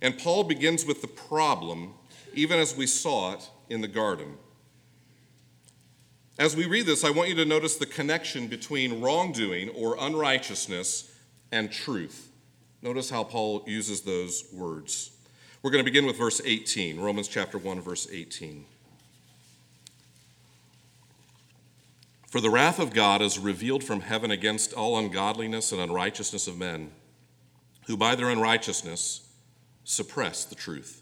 And 0.00 0.18
Paul 0.18 0.44
begins 0.44 0.84
with 0.84 1.00
the 1.00 1.08
problem, 1.08 1.94
even 2.34 2.58
as 2.58 2.76
we 2.76 2.86
saw 2.86 3.34
it 3.34 3.48
in 3.68 3.80
the 3.80 3.88
garden. 3.88 4.36
As 6.38 6.56
we 6.56 6.66
read 6.66 6.86
this, 6.86 7.04
I 7.04 7.10
want 7.10 7.28
you 7.28 7.34
to 7.36 7.44
notice 7.44 7.76
the 7.76 7.86
connection 7.86 8.46
between 8.48 9.00
wrongdoing 9.00 9.68
or 9.70 9.96
unrighteousness 10.00 11.12
and 11.50 11.70
truth. 11.70 12.30
Notice 12.80 13.10
how 13.10 13.22
Paul 13.22 13.62
uses 13.66 14.00
those 14.00 14.44
words. 14.52 15.12
We're 15.62 15.70
going 15.70 15.84
to 15.84 15.90
begin 15.90 16.06
with 16.06 16.16
verse 16.16 16.40
18, 16.44 16.98
Romans 16.98 17.28
chapter 17.28 17.58
1, 17.58 17.80
verse 17.80 18.08
18. 18.10 18.64
For 22.26 22.40
the 22.40 22.50
wrath 22.50 22.78
of 22.78 22.94
God 22.94 23.20
is 23.20 23.38
revealed 23.38 23.84
from 23.84 24.00
heaven 24.00 24.30
against 24.30 24.72
all 24.72 24.98
ungodliness 24.98 25.70
and 25.70 25.80
unrighteousness 25.80 26.48
of 26.48 26.58
men, 26.58 26.90
who 27.86 27.96
by 27.96 28.14
their 28.14 28.30
unrighteousness 28.30 29.28
suppress 29.84 30.44
the 30.44 30.54
truth. 30.54 31.01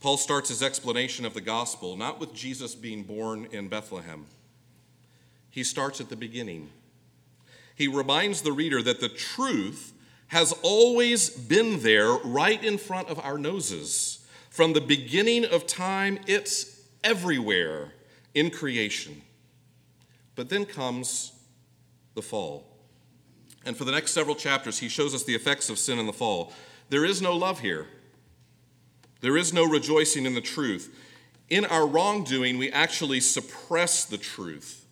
Paul 0.00 0.16
starts 0.16 0.48
his 0.48 0.62
explanation 0.62 1.24
of 1.24 1.34
the 1.34 1.40
gospel 1.40 1.96
not 1.96 2.20
with 2.20 2.34
Jesus 2.34 2.74
being 2.74 3.02
born 3.02 3.48
in 3.50 3.68
Bethlehem. 3.68 4.26
He 5.50 5.64
starts 5.64 6.00
at 6.00 6.08
the 6.08 6.16
beginning. 6.16 6.70
He 7.74 7.88
reminds 7.88 8.42
the 8.42 8.52
reader 8.52 8.82
that 8.82 9.00
the 9.00 9.08
truth 9.08 9.92
has 10.28 10.52
always 10.62 11.30
been 11.30 11.80
there 11.80 12.12
right 12.12 12.62
in 12.62 12.78
front 12.78 13.08
of 13.08 13.18
our 13.20 13.38
noses. 13.38 14.26
From 14.50 14.72
the 14.72 14.80
beginning 14.80 15.44
of 15.44 15.66
time, 15.66 16.18
it's 16.26 16.82
everywhere 17.02 17.92
in 18.34 18.50
creation. 18.50 19.22
But 20.34 20.48
then 20.48 20.64
comes 20.64 21.32
the 22.14 22.22
fall. 22.22 22.64
And 23.64 23.76
for 23.76 23.84
the 23.84 23.92
next 23.92 24.12
several 24.12 24.36
chapters, 24.36 24.78
he 24.78 24.88
shows 24.88 25.14
us 25.14 25.24
the 25.24 25.34
effects 25.34 25.70
of 25.70 25.78
sin 25.78 25.98
and 25.98 26.08
the 26.08 26.12
fall. 26.12 26.52
There 26.88 27.04
is 27.04 27.20
no 27.20 27.36
love 27.36 27.60
here. 27.60 27.86
There 29.20 29.36
is 29.36 29.52
no 29.52 29.64
rejoicing 29.64 30.26
in 30.26 30.34
the 30.34 30.40
truth. 30.40 30.94
In 31.48 31.64
our 31.64 31.86
wrongdoing, 31.86 32.58
we 32.58 32.70
actually 32.70 33.20
suppress 33.20 34.04
the 34.04 34.18
truth. 34.18 34.84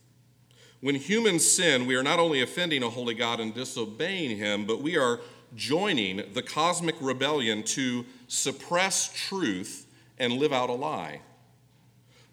When 0.81 0.95
humans 0.95 1.51
sin, 1.51 1.87
we 1.87 1.95
are 1.97 2.03
not 2.03 2.19
only 2.19 2.43
offending 2.43 2.83
a 2.83 2.91
holy 2.91 3.15
God 3.15 3.41
and 3.41 3.55
disobeying 3.55 4.37
him, 4.37 4.67
but 4.67 4.83
we 4.83 4.97
are 4.97 5.21
joining 5.55 6.23
the 6.33 6.43
cosmic 6.43 6.97
rebellion 7.01 7.63
to 7.63 8.05
suppress 8.29 9.13
truth 9.13 9.87
and 10.19 10.35
live 10.35 10.53
out 10.53 10.71
a 10.71 10.75
lie. 10.75 11.21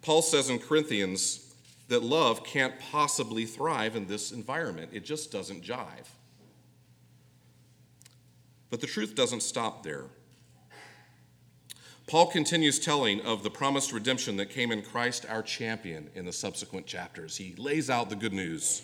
Paul 0.02 0.22
says 0.22 0.50
in 0.50 0.60
Corinthians 0.60 1.54
that 1.88 2.04
love 2.04 2.44
can't 2.44 2.80
possibly 2.92 3.46
thrive 3.46 3.96
in 3.96 4.08
this 4.08 4.32
environment, 4.32 4.92
it 4.94 5.06
just 5.06 5.32
doesn't 5.32 5.64
jive. 5.64 6.10
But 8.70 8.82
the 8.82 8.88
truth 8.88 9.16
doesn't 9.16 9.44
stop 9.44 9.84
there. 9.84 10.06
Paul 12.14 12.28
continues 12.28 12.78
telling 12.78 13.22
of 13.22 13.42
the 13.42 13.50
promised 13.50 13.92
redemption 13.92 14.38
that 14.38 14.52
came 14.52 14.72
in 14.72 14.84
Christ, 14.84 15.26
our 15.28 15.42
champion, 15.42 16.12
in 16.14 16.26
the 16.26 16.32
subsequent 16.32 16.86
chapters. 16.86 17.38
He 17.38 17.56
lays 17.58 17.90
out 17.90 18.12
the 18.12 18.16
good 18.16 18.34
news. 18.34 18.84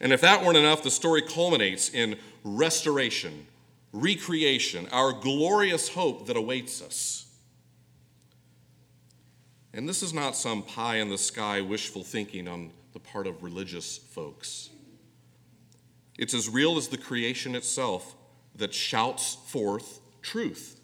And 0.00 0.12
if 0.12 0.20
that 0.20 0.44
weren't 0.44 0.56
enough, 0.56 0.84
the 0.84 0.92
story 0.92 1.22
culminates 1.22 1.92
in 1.92 2.14
restoration, 2.44 3.48
recreation, 3.92 4.86
our 4.92 5.12
glorious 5.12 5.88
hope 5.88 6.28
that 6.28 6.36
awaits 6.36 6.80
us. 6.80 7.26
And 9.72 9.88
this 9.88 10.00
is 10.00 10.14
not 10.14 10.36
some 10.36 10.62
pie 10.62 10.98
in 10.98 11.08
the 11.08 11.18
sky 11.18 11.62
wishful 11.62 12.04
thinking 12.04 12.46
on 12.46 12.70
the 12.92 13.00
part 13.00 13.26
of 13.26 13.42
religious 13.42 13.98
folks. 13.98 14.70
It's 16.16 16.32
as 16.32 16.48
real 16.48 16.76
as 16.76 16.86
the 16.86 16.96
creation 16.96 17.56
itself 17.56 18.14
that 18.54 18.72
shouts 18.72 19.34
forth 19.48 19.98
truth. 20.22 20.80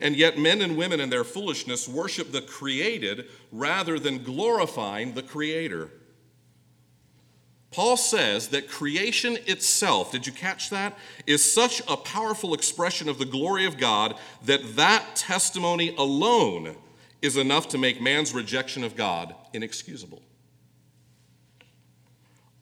And 0.00 0.16
yet, 0.16 0.38
men 0.38 0.60
and 0.60 0.76
women 0.76 1.00
in 1.00 1.10
their 1.10 1.24
foolishness 1.24 1.88
worship 1.88 2.30
the 2.30 2.40
created 2.40 3.26
rather 3.50 3.98
than 3.98 4.22
glorifying 4.22 5.14
the 5.14 5.22
Creator. 5.22 5.90
Paul 7.70 7.96
says 7.96 8.48
that 8.48 8.68
creation 8.68 9.38
itself, 9.46 10.12
did 10.12 10.26
you 10.26 10.32
catch 10.32 10.70
that? 10.70 10.96
Is 11.26 11.52
such 11.52 11.82
a 11.88 11.96
powerful 11.96 12.54
expression 12.54 13.08
of 13.08 13.18
the 13.18 13.26
glory 13.26 13.66
of 13.66 13.76
God 13.76 14.14
that 14.44 14.76
that 14.76 15.16
testimony 15.16 15.94
alone 15.96 16.76
is 17.20 17.36
enough 17.36 17.68
to 17.68 17.78
make 17.78 18.00
man's 18.00 18.32
rejection 18.32 18.84
of 18.84 18.96
God 18.96 19.34
inexcusable. 19.52 20.22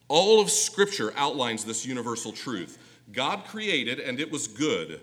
All 0.09 0.41
of 0.41 0.51
Scripture 0.51 1.13
outlines 1.17 1.65
this 1.65 1.85
universal 1.85 2.33
truth 2.33 2.79
God 3.13 3.45
created, 3.45 4.01
and 4.01 4.19
it 4.19 4.33
was 4.33 4.49
good. 4.49 5.01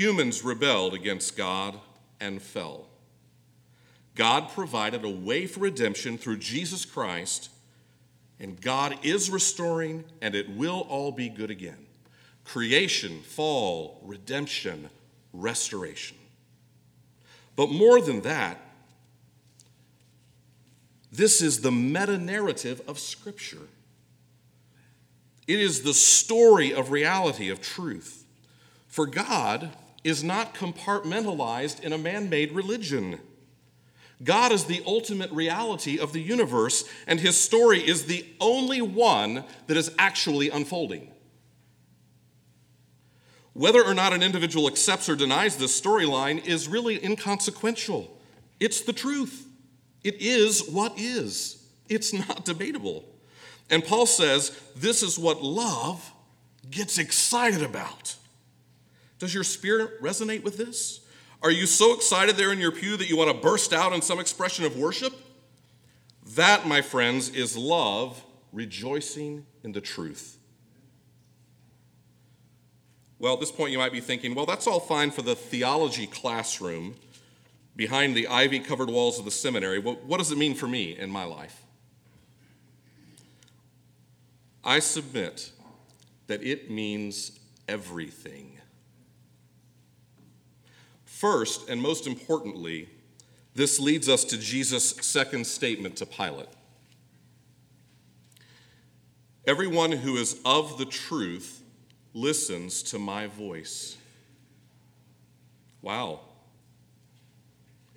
Humans 0.00 0.42
rebelled 0.42 0.94
against 0.94 1.36
God 1.36 1.78
and 2.20 2.40
fell. 2.40 2.86
God 4.14 4.48
provided 4.48 5.04
a 5.04 5.10
way 5.10 5.46
for 5.46 5.60
redemption 5.60 6.16
through 6.16 6.38
Jesus 6.38 6.86
Christ, 6.86 7.50
and 8.38 8.58
God 8.58 8.96
is 9.02 9.28
restoring, 9.28 10.04
and 10.22 10.34
it 10.34 10.56
will 10.56 10.86
all 10.88 11.12
be 11.12 11.28
good 11.28 11.50
again. 11.50 11.84
Creation, 12.46 13.20
fall, 13.20 14.00
redemption, 14.02 14.88
restoration. 15.34 16.16
But 17.54 17.68
more 17.68 18.00
than 18.00 18.22
that, 18.22 18.58
this 21.12 21.42
is 21.42 21.60
the 21.60 21.72
meta 21.72 22.16
narrative 22.16 22.80
of 22.88 22.98
Scripture. 22.98 23.68
It 25.46 25.60
is 25.60 25.82
the 25.82 25.92
story 25.92 26.72
of 26.72 26.90
reality, 26.90 27.50
of 27.50 27.60
truth. 27.60 28.24
For 28.88 29.06
God 29.06 29.70
is 30.02 30.24
not 30.24 30.54
compartmentalized 30.54 31.80
in 31.80 31.92
a 31.92 31.98
man 31.98 32.30
made 32.30 32.52
religion. 32.52 33.20
God 34.22 34.52
is 34.52 34.64
the 34.64 34.82
ultimate 34.86 35.30
reality 35.30 35.98
of 35.98 36.12
the 36.12 36.20
universe, 36.20 36.84
and 37.06 37.20
his 37.20 37.40
story 37.40 37.80
is 37.80 38.04
the 38.04 38.26
only 38.40 38.82
one 38.82 39.44
that 39.66 39.76
is 39.76 39.92
actually 39.98 40.50
unfolding. 40.50 41.10
Whether 43.52 43.82
or 43.84 43.94
not 43.94 44.12
an 44.12 44.22
individual 44.22 44.68
accepts 44.68 45.08
or 45.08 45.16
denies 45.16 45.56
this 45.56 45.78
storyline 45.78 46.44
is 46.46 46.68
really 46.68 47.02
inconsequential. 47.02 48.16
It's 48.60 48.82
the 48.82 48.92
truth. 48.92 49.46
It 50.04 50.16
is 50.20 50.68
what 50.68 50.98
is. 50.98 51.66
It's 51.88 52.12
not 52.12 52.44
debatable. 52.44 53.04
And 53.68 53.84
Paul 53.84 54.06
says 54.06 54.58
this 54.76 55.02
is 55.02 55.18
what 55.18 55.42
love 55.42 56.12
gets 56.70 56.98
excited 56.98 57.62
about. 57.62 58.16
Does 59.20 59.32
your 59.32 59.44
spirit 59.44 60.02
resonate 60.02 60.42
with 60.42 60.56
this? 60.56 61.00
Are 61.42 61.50
you 61.50 61.66
so 61.66 61.94
excited 61.94 62.36
there 62.36 62.52
in 62.52 62.58
your 62.58 62.72
pew 62.72 62.96
that 62.96 63.08
you 63.08 63.16
want 63.16 63.30
to 63.30 63.40
burst 63.40 63.72
out 63.72 63.92
in 63.92 64.02
some 64.02 64.18
expression 64.18 64.64
of 64.64 64.76
worship? 64.76 65.12
That, 66.34 66.66
my 66.66 66.82
friends, 66.82 67.28
is 67.28 67.56
love 67.56 68.24
rejoicing 68.52 69.46
in 69.62 69.72
the 69.72 69.80
truth. 69.80 70.38
Well, 73.18 73.34
at 73.34 73.40
this 73.40 73.52
point, 73.52 73.72
you 73.72 73.78
might 73.78 73.92
be 73.92 74.00
thinking, 74.00 74.34
well, 74.34 74.46
that's 74.46 74.66
all 74.66 74.80
fine 74.80 75.10
for 75.10 75.22
the 75.22 75.34
theology 75.34 76.06
classroom 76.06 76.96
behind 77.76 78.16
the 78.16 78.26
ivy 78.26 78.60
covered 78.60 78.88
walls 78.88 79.18
of 79.18 79.26
the 79.26 79.30
seminary. 79.30 79.78
What, 79.78 80.04
what 80.04 80.16
does 80.16 80.32
it 80.32 80.38
mean 80.38 80.54
for 80.54 80.66
me 80.66 80.98
in 80.98 81.10
my 81.10 81.24
life? 81.24 81.62
I 84.64 84.78
submit 84.78 85.52
that 86.26 86.42
it 86.42 86.70
means 86.70 87.38
everything. 87.68 88.59
First, 91.20 91.68
and 91.68 91.82
most 91.82 92.06
importantly, 92.06 92.88
this 93.54 93.78
leads 93.78 94.08
us 94.08 94.24
to 94.24 94.38
Jesus' 94.38 94.96
second 95.02 95.46
statement 95.46 95.96
to 95.96 96.06
Pilate. 96.06 96.48
Everyone 99.46 99.92
who 99.92 100.16
is 100.16 100.40
of 100.46 100.78
the 100.78 100.86
truth 100.86 101.62
listens 102.14 102.82
to 102.84 102.98
my 102.98 103.26
voice. 103.26 103.98
Wow. 105.82 106.20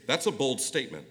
That's 0.05 0.25
a 0.25 0.31
bold 0.31 0.59
statement. 0.59 1.05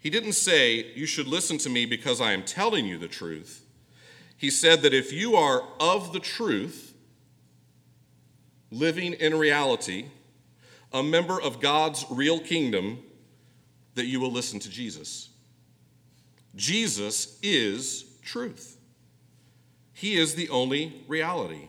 He 0.00 0.08
didn't 0.08 0.32
say, 0.32 0.90
You 0.94 1.04
should 1.04 1.26
listen 1.26 1.58
to 1.58 1.68
me 1.68 1.84
because 1.84 2.18
I 2.18 2.32
am 2.32 2.44
telling 2.44 2.86
you 2.86 2.96
the 2.96 3.08
truth. 3.08 3.62
He 4.38 4.48
said 4.48 4.80
that 4.80 4.94
if 4.94 5.12
you 5.12 5.36
are 5.36 5.64
of 5.78 6.14
the 6.14 6.20
truth, 6.20 6.94
living 8.70 9.12
in 9.12 9.34
reality, 9.34 10.06
a 10.92 11.02
member 11.02 11.40
of 11.40 11.60
God's 11.60 12.04
real 12.10 12.40
kingdom, 12.40 12.98
that 13.94 14.06
you 14.06 14.20
will 14.20 14.32
listen 14.32 14.58
to 14.60 14.70
Jesus. 14.70 15.30
Jesus 16.54 17.38
is 17.42 18.04
truth, 18.22 18.78
He 19.92 20.16
is 20.16 20.34
the 20.34 20.48
only 20.48 21.02
reality. 21.08 21.68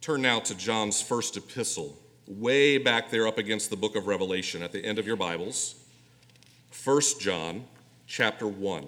Turn 0.00 0.22
now 0.22 0.40
to 0.40 0.54
John's 0.54 1.02
first 1.02 1.36
epistle, 1.36 1.98
way 2.26 2.78
back 2.78 3.10
there 3.10 3.26
up 3.26 3.36
against 3.36 3.68
the 3.68 3.76
book 3.76 3.96
of 3.96 4.06
Revelation 4.06 4.62
at 4.62 4.72
the 4.72 4.82
end 4.82 4.98
of 4.98 5.06
your 5.06 5.16
Bibles. 5.16 5.74
1 6.84 7.00
John 7.20 7.64
chapter 8.06 8.46
1. 8.46 8.86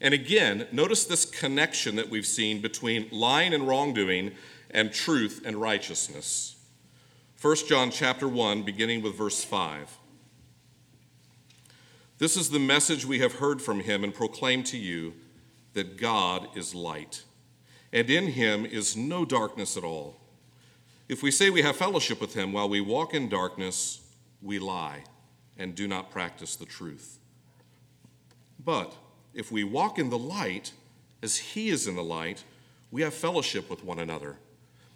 And 0.00 0.12
again, 0.12 0.66
notice 0.72 1.04
this 1.04 1.24
connection 1.24 1.96
that 1.96 2.10
we've 2.10 2.26
seen 2.26 2.60
between 2.60 3.08
lying 3.12 3.54
and 3.54 3.68
wrongdoing 3.68 4.32
and 4.70 4.92
truth 4.92 5.42
and 5.44 5.56
righteousness. 5.56 6.55
1 7.40 7.56
John 7.68 7.90
chapter 7.90 8.26
1 8.26 8.62
beginning 8.62 9.02
with 9.02 9.14
verse 9.14 9.44
5. 9.44 9.98
This 12.16 12.34
is 12.34 12.48
the 12.48 12.58
message 12.58 13.04
we 13.04 13.18
have 13.18 13.34
heard 13.34 13.60
from 13.60 13.80
him 13.80 14.02
and 14.02 14.14
proclaim 14.14 14.62
to 14.64 14.78
you 14.78 15.12
that 15.74 15.98
God 15.98 16.48
is 16.56 16.74
light, 16.74 17.24
and 17.92 18.08
in 18.08 18.28
him 18.28 18.64
is 18.64 18.96
no 18.96 19.26
darkness 19.26 19.76
at 19.76 19.84
all. 19.84 20.16
If 21.10 21.22
we 21.22 21.30
say 21.30 21.50
we 21.50 21.60
have 21.60 21.76
fellowship 21.76 22.22
with 22.22 22.32
him 22.32 22.54
while 22.54 22.70
we 22.70 22.80
walk 22.80 23.12
in 23.12 23.28
darkness, 23.28 24.00
we 24.40 24.58
lie 24.58 25.04
and 25.58 25.74
do 25.74 25.86
not 25.86 26.10
practice 26.10 26.56
the 26.56 26.64
truth. 26.64 27.18
But 28.64 28.94
if 29.34 29.52
we 29.52 29.62
walk 29.62 29.98
in 29.98 30.08
the 30.08 30.18
light, 30.18 30.72
as 31.22 31.36
he 31.36 31.68
is 31.68 31.86
in 31.86 31.96
the 31.96 32.02
light, 32.02 32.44
we 32.90 33.02
have 33.02 33.12
fellowship 33.12 33.68
with 33.68 33.84
one 33.84 33.98
another 33.98 34.36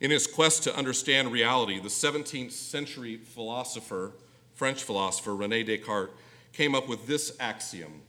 In 0.00 0.10
his 0.10 0.26
quest 0.26 0.62
to 0.64 0.74
understand 0.74 1.30
reality, 1.30 1.78
the 1.78 1.88
17th 1.88 2.52
century 2.52 3.16
philosopher, 3.16 4.12
French 4.54 4.82
philosopher 4.82 5.36
Rene 5.36 5.62
Descartes, 5.62 6.12
came 6.52 6.74
up 6.74 6.88
with 6.88 7.06
this 7.06 7.36
axiom 7.38 8.02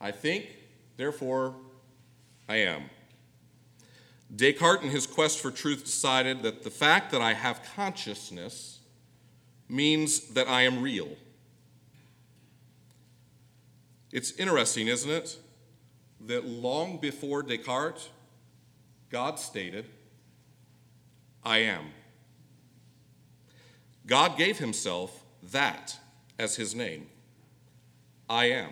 I 0.00 0.12
think, 0.12 0.46
therefore 0.96 1.54
I 2.48 2.56
am. 2.56 2.84
Descartes, 4.34 4.82
in 4.82 4.90
his 4.90 5.06
quest 5.06 5.40
for 5.40 5.50
truth, 5.50 5.84
decided 5.84 6.42
that 6.42 6.62
the 6.62 6.70
fact 6.70 7.10
that 7.12 7.20
I 7.20 7.34
have 7.34 7.62
consciousness 7.74 8.78
means 9.68 10.20
that 10.30 10.48
I 10.48 10.62
am 10.62 10.80
real. 10.80 11.08
It's 14.12 14.32
interesting, 14.32 14.88
isn't 14.88 15.10
it, 15.10 15.36
that 16.26 16.46
long 16.46 16.96
before 16.96 17.42
Descartes, 17.42 18.08
God 19.10 19.38
stated, 19.38 19.86
I 21.44 21.58
am. 21.58 21.86
God 24.06 24.36
gave 24.36 24.58
himself 24.58 25.24
that 25.52 25.96
as 26.38 26.56
his 26.56 26.74
name 26.74 27.06
I 28.28 28.46
am. 28.46 28.70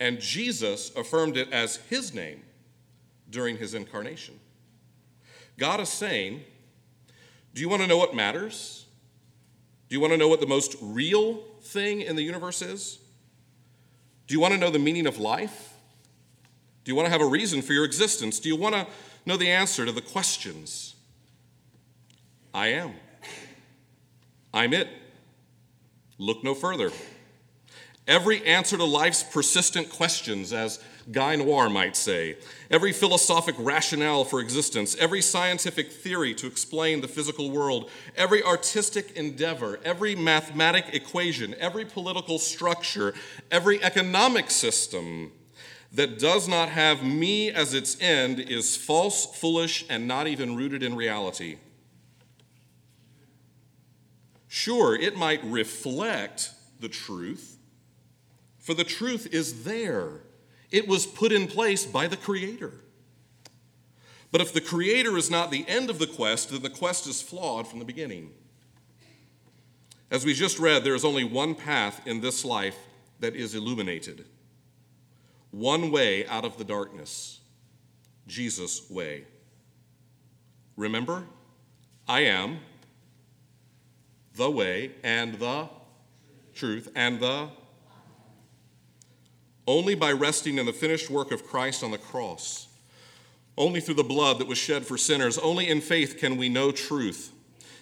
And 0.00 0.20
Jesus 0.20 0.94
affirmed 0.96 1.36
it 1.36 1.52
as 1.52 1.76
his 1.76 2.12
name 2.12 2.42
during 3.30 3.56
his 3.56 3.74
incarnation. 3.74 4.38
God 5.58 5.80
is 5.80 5.88
saying, 5.88 6.42
Do 7.54 7.60
you 7.60 7.68
want 7.68 7.82
to 7.82 7.88
know 7.88 7.96
what 7.96 8.14
matters? 8.14 8.86
Do 9.88 9.94
you 9.94 10.00
want 10.00 10.12
to 10.12 10.16
know 10.16 10.28
what 10.28 10.40
the 10.40 10.46
most 10.46 10.76
real 10.80 11.34
thing 11.62 12.00
in 12.00 12.16
the 12.16 12.22
universe 12.22 12.62
is? 12.62 12.98
Do 14.26 14.34
you 14.34 14.40
want 14.40 14.54
to 14.54 14.58
know 14.58 14.70
the 14.70 14.78
meaning 14.78 15.06
of 15.06 15.18
life? 15.18 15.74
Do 16.84 16.90
you 16.90 16.96
want 16.96 17.06
to 17.06 17.10
have 17.10 17.20
a 17.20 17.26
reason 17.26 17.62
for 17.62 17.72
your 17.72 17.84
existence? 17.84 18.40
Do 18.40 18.48
you 18.48 18.56
want 18.56 18.74
to 18.74 18.86
know 19.26 19.36
the 19.36 19.50
answer 19.50 19.86
to 19.86 19.92
the 19.92 20.00
questions 20.00 20.93
I 22.54 22.68
am. 22.68 22.92
I'm 24.54 24.72
it. 24.72 24.88
Look 26.18 26.44
no 26.44 26.54
further. 26.54 26.92
Every 28.06 28.46
answer 28.46 28.76
to 28.76 28.84
life's 28.84 29.24
persistent 29.24 29.90
questions, 29.90 30.52
as 30.52 30.78
Guy 31.10 31.34
Noir 31.34 31.68
might 31.68 31.96
say, 31.96 32.36
every 32.70 32.92
philosophic 32.92 33.56
rationale 33.58 34.24
for 34.24 34.40
existence, 34.40 34.94
every 35.00 35.20
scientific 35.20 35.90
theory 35.90 36.32
to 36.34 36.46
explain 36.46 37.00
the 37.00 37.08
physical 37.08 37.50
world, 37.50 37.90
every 38.16 38.42
artistic 38.42 39.12
endeavor, 39.16 39.80
every 39.84 40.14
mathematic 40.14 40.94
equation, 40.94 41.54
every 41.58 41.84
political 41.84 42.38
structure, 42.38 43.14
every 43.50 43.82
economic 43.82 44.50
system 44.50 45.32
that 45.92 46.18
does 46.18 46.46
not 46.46 46.68
have 46.68 47.02
me 47.02 47.50
as 47.50 47.74
its 47.74 48.00
end 48.00 48.38
is 48.38 48.76
false, 48.76 49.26
foolish, 49.36 49.84
and 49.88 50.06
not 50.06 50.28
even 50.28 50.56
rooted 50.56 50.82
in 50.82 50.94
reality. 50.94 51.56
Sure, 54.54 54.94
it 54.94 55.16
might 55.16 55.42
reflect 55.42 56.52
the 56.78 56.88
truth, 56.88 57.58
for 58.60 58.72
the 58.72 58.84
truth 58.84 59.26
is 59.34 59.64
there. 59.64 60.20
It 60.70 60.86
was 60.86 61.06
put 61.06 61.32
in 61.32 61.48
place 61.48 61.84
by 61.84 62.06
the 62.06 62.16
Creator. 62.16 62.70
But 64.30 64.40
if 64.40 64.52
the 64.52 64.60
Creator 64.60 65.16
is 65.16 65.28
not 65.28 65.50
the 65.50 65.64
end 65.66 65.90
of 65.90 65.98
the 65.98 66.06
quest, 66.06 66.50
then 66.50 66.62
the 66.62 66.70
quest 66.70 67.08
is 67.08 67.20
flawed 67.20 67.66
from 67.66 67.80
the 67.80 67.84
beginning. 67.84 68.30
As 70.08 70.24
we 70.24 70.32
just 70.32 70.60
read, 70.60 70.84
there 70.84 70.94
is 70.94 71.04
only 71.04 71.24
one 71.24 71.56
path 71.56 72.06
in 72.06 72.20
this 72.20 72.44
life 72.44 72.78
that 73.18 73.34
is 73.34 73.56
illuminated, 73.56 74.24
one 75.50 75.90
way 75.90 76.28
out 76.28 76.44
of 76.44 76.58
the 76.58 76.64
darkness 76.64 77.40
Jesus' 78.28 78.88
way. 78.88 79.24
Remember, 80.76 81.24
I 82.06 82.20
am 82.20 82.60
the 84.34 84.50
way 84.50 84.92
and 85.02 85.34
the 85.34 85.68
truth 86.54 86.90
and 86.94 87.20
the 87.20 87.48
only 89.66 89.94
by 89.94 90.12
resting 90.12 90.58
in 90.58 90.66
the 90.66 90.72
finished 90.72 91.08
work 91.08 91.32
of 91.32 91.46
Christ 91.46 91.82
on 91.82 91.90
the 91.90 91.98
cross. 91.98 92.68
Only 93.56 93.80
through 93.80 93.94
the 93.94 94.04
blood 94.04 94.38
that 94.38 94.48
was 94.48 94.58
shed 94.58 94.84
for 94.84 94.98
sinners. 94.98 95.38
Only 95.38 95.68
in 95.68 95.80
faith 95.80 96.18
can 96.18 96.36
we 96.36 96.48
know 96.48 96.70
truth. 96.70 97.32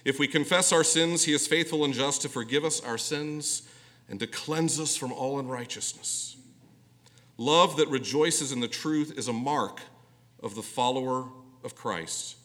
If 0.05 0.19
we 0.19 0.29
confess 0.29 0.73
our 0.73 0.85
sins, 0.85 1.25
he 1.25 1.33
is 1.33 1.47
faithful 1.47 1.85
and 1.85 1.95
just 1.95 2.23
to 2.23 2.29
forgive 2.29 2.65
us 2.65 2.81
our 2.83 2.99
sins 2.99 3.69
and 4.09 4.21
to 4.21 4.27
cleanse 4.27 4.79
us 4.79 4.97
from 4.97 5.13
all 5.13 5.39
unrighteousness. 5.39 6.37
Love 7.37 7.77
that 7.77 7.89
rejoices 7.89 8.53
in 8.53 8.61
the 8.61 8.69
truth 8.69 9.17
is 9.17 9.29
a 9.29 9.33
mark 9.33 9.81
of 10.43 10.55
the 10.55 10.63
follower 10.63 11.29
of 11.65 11.75
Christ. 11.75 12.37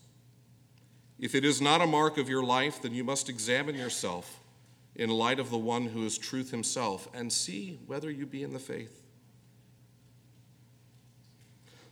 If 1.19 1.33
it 1.33 1.43
is 1.43 1.61
not 1.61 1.81
a 1.81 1.87
mark 1.87 2.17
of 2.17 2.29
your 2.29 2.43
life, 2.43 2.81
then 2.81 2.93
you 2.93 3.03
must 3.03 3.29
examine 3.29 3.75
yourself 3.75 4.39
in 4.95 5.09
light 5.09 5.39
of 5.39 5.49
the 5.49 5.57
one 5.57 5.87
who 5.87 6.05
is 6.05 6.17
truth 6.17 6.51
himself 6.51 7.07
and 7.13 7.31
see 7.31 7.79
whether 7.85 8.09
you 8.09 8.25
be 8.25 8.43
in 8.43 8.53
the 8.53 8.59
faith. 8.59 9.03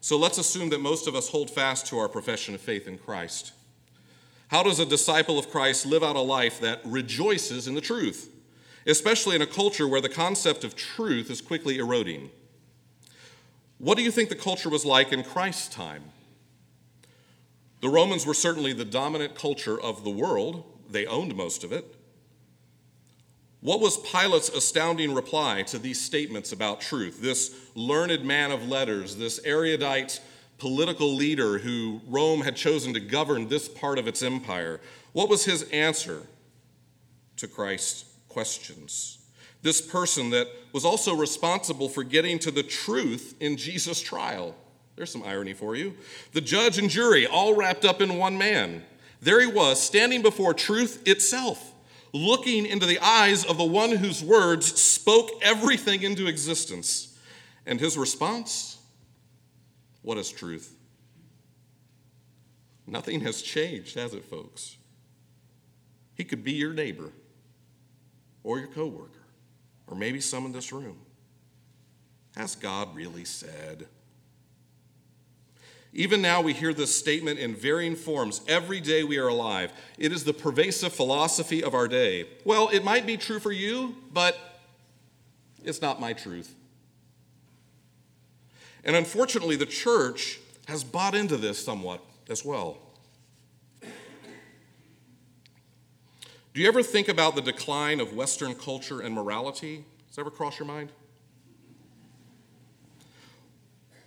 So 0.02 0.18
let's 0.18 0.38
assume 0.38 0.70
that 0.70 0.82
most 0.82 1.08
of 1.08 1.16
us 1.16 1.30
hold 1.30 1.50
fast 1.50 1.88
to 1.88 1.98
our 1.98 2.08
profession 2.08 2.54
of 2.54 2.62
faith 2.62 2.88
in 2.88 2.98
Christ. 3.00 3.54
How 4.50 4.62
does 4.62 4.80
a 4.80 4.86
disciple 4.86 5.40
of 5.40 5.50
Christ 5.50 5.86
live 5.86 6.04
out 6.04 6.16
a 6.16 6.22
life 6.22 6.60
that 6.60 6.82
rejoices 6.86 7.68
in 7.68 7.74
the 7.74 7.82
truth, 7.82 8.32
especially 8.86 9.36
in 9.36 9.42
a 9.42 9.48
culture 9.48 9.88
where 9.88 10.02
the 10.02 10.10
concept 10.10 10.64
of 10.64 10.76
truth 10.76 11.32
is 11.32 11.42
quickly 11.42 11.80
eroding? 11.80 12.30
What 13.80 13.98
do 13.98 14.04
you 14.04 14.12
think 14.12 14.30
the 14.30 14.36
culture 14.36 14.70
was 14.70 14.86
like 14.86 15.12
in 15.12 15.24
Christ's 15.24 15.70
time? 15.70 16.04
The 17.86 17.92
Romans 17.92 18.26
were 18.26 18.34
certainly 18.34 18.74
the 18.74 18.84
dominant 18.84 19.36
culture 19.36 19.80
of 19.80 20.04
the 20.04 20.10
world, 20.10 20.64
they 20.90 21.06
owned 21.06 21.36
most 21.36 21.64
of 21.64 21.72
it. 21.72 21.86
What 23.60 23.80
was 23.80 23.98
Pilate's 23.98 24.50
astounding 24.50 25.14
reply 25.14 25.62
to 25.68 25.78
these 25.78 26.02
statements 26.02 26.52
about 26.52 26.82
truth? 26.82 27.22
This 27.22 27.56
learned 27.76 28.26
man 28.26 28.50
of 28.50 28.68
letters, 28.68 29.18
this 29.18 29.40
erudite 29.46 30.20
political 30.58 31.14
leader 31.14 31.60
who 31.60 32.02
Rome 32.08 32.42
had 32.42 32.56
chosen 32.56 32.92
to 32.96 33.00
govern 33.00 33.50
this 33.50 33.70
part 33.70 34.00
of 34.00 34.08
its 34.08 34.24
empire, 34.24 34.82
what 35.14 35.30
was 35.30 35.46
his 35.46 35.70
answer 35.70 36.24
to 37.38 37.48
Christ's 37.48 38.06
questions? 38.30 39.20
This 39.62 39.80
person 39.80 40.32
that 40.32 40.48
was 40.74 40.86
also 40.86 41.14
responsible 41.14 41.90
for 41.90 42.04
getting 42.04 42.40
to 42.40 42.50
the 42.50 42.64
truth 42.64 43.36
in 43.40 43.58
Jesus' 43.58 44.02
trial. 44.02 44.56
There's 44.96 45.12
some 45.12 45.24
irony 45.24 45.54
for 45.54 45.76
you. 45.76 45.96
The 46.32 46.42
judge 46.42 46.78
and 46.78 46.90
jury 46.90 47.28
all 47.28 47.54
wrapped 47.54 47.86
up 47.86 48.02
in 48.02 48.18
one 48.18 48.38
man. 48.38 48.84
There 49.22 49.42
he 49.42 49.48
was, 49.48 49.82
standing 49.82 50.22
before 50.22 50.54
truth 50.54 51.06
itself, 51.08 51.74
looking 52.14 52.66
into 52.66 52.86
the 52.86 53.00
eyes 53.00 53.44
of 53.44 53.58
the 53.58 53.66
one 53.66 53.92
whose 53.92 54.24
words 54.24 54.80
spoke 54.80 55.32
everything 55.42 56.04
into 56.04 56.28
existence. 56.28 57.18
And 57.66 57.80
his 57.80 57.98
response? 57.98 58.78
What 60.02 60.18
is 60.18 60.32
truth? 60.32 60.76
Nothing 62.88 63.22
has 63.22 63.42
changed, 63.42 63.96
has 63.96 64.14
it, 64.14 64.24
folks? 64.26 64.78
He 66.14 66.24
could 66.24 66.44
be 66.44 66.54
your 66.54 66.72
neighbor 66.72 67.12
or 68.44 68.60
your 68.60 68.68
coworker 68.68 69.26
or 69.88 69.98
maybe 69.98 70.22
some 70.22 70.46
in 70.46 70.52
this 70.52 70.72
room. 70.72 71.00
Has 72.36 72.56
God 72.56 72.96
really 72.96 73.26
said? 73.26 73.88
Even 75.98 76.22
now, 76.22 76.42
we 76.42 76.52
hear 76.52 76.74
this 76.74 76.94
statement 76.94 77.40
in 77.40 77.56
varying 77.56 77.96
forms 77.96 78.42
every 78.50 78.82
day 78.82 79.06
we 79.06 79.18
are 79.18 79.30
alive. 79.30 79.72
It 79.98 80.12
is 80.12 80.26
the 80.26 80.34
pervasive 80.34 80.92
philosophy 80.92 81.64
of 81.64 81.74
our 81.74 81.88
day. 81.88 82.28
Well, 82.44 82.68
it 82.68 82.84
might 82.84 83.06
be 83.06 83.16
true 83.16 83.40
for 83.40 83.54
you, 83.54 83.96
but 84.12 84.38
it's 85.64 85.82
not 85.82 86.02
my 86.02 86.12
truth. 86.12 86.54
And 88.84 88.94
unfortunately, 88.94 89.56
the 89.56 89.66
church 89.66 90.42
has 90.68 90.84
bought 90.84 91.16
into 91.16 91.38
this 91.38 91.64
somewhat 91.64 92.04
as 92.30 92.44
well. 92.44 92.78
Do 93.82 93.88
you 96.62 96.68
ever 96.68 96.84
think 96.84 97.08
about 97.08 97.36
the 97.36 97.42
decline 97.42 98.02
of 98.02 98.14
Western 98.14 98.54
culture 98.54 99.00
and 99.00 99.16
morality? 99.16 99.86
Does 100.08 100.18
that 100.18 100.24
ever 100.24 100.32
cross 100.32 100.60
your 100.60 100.68
mind? 100.68 100.92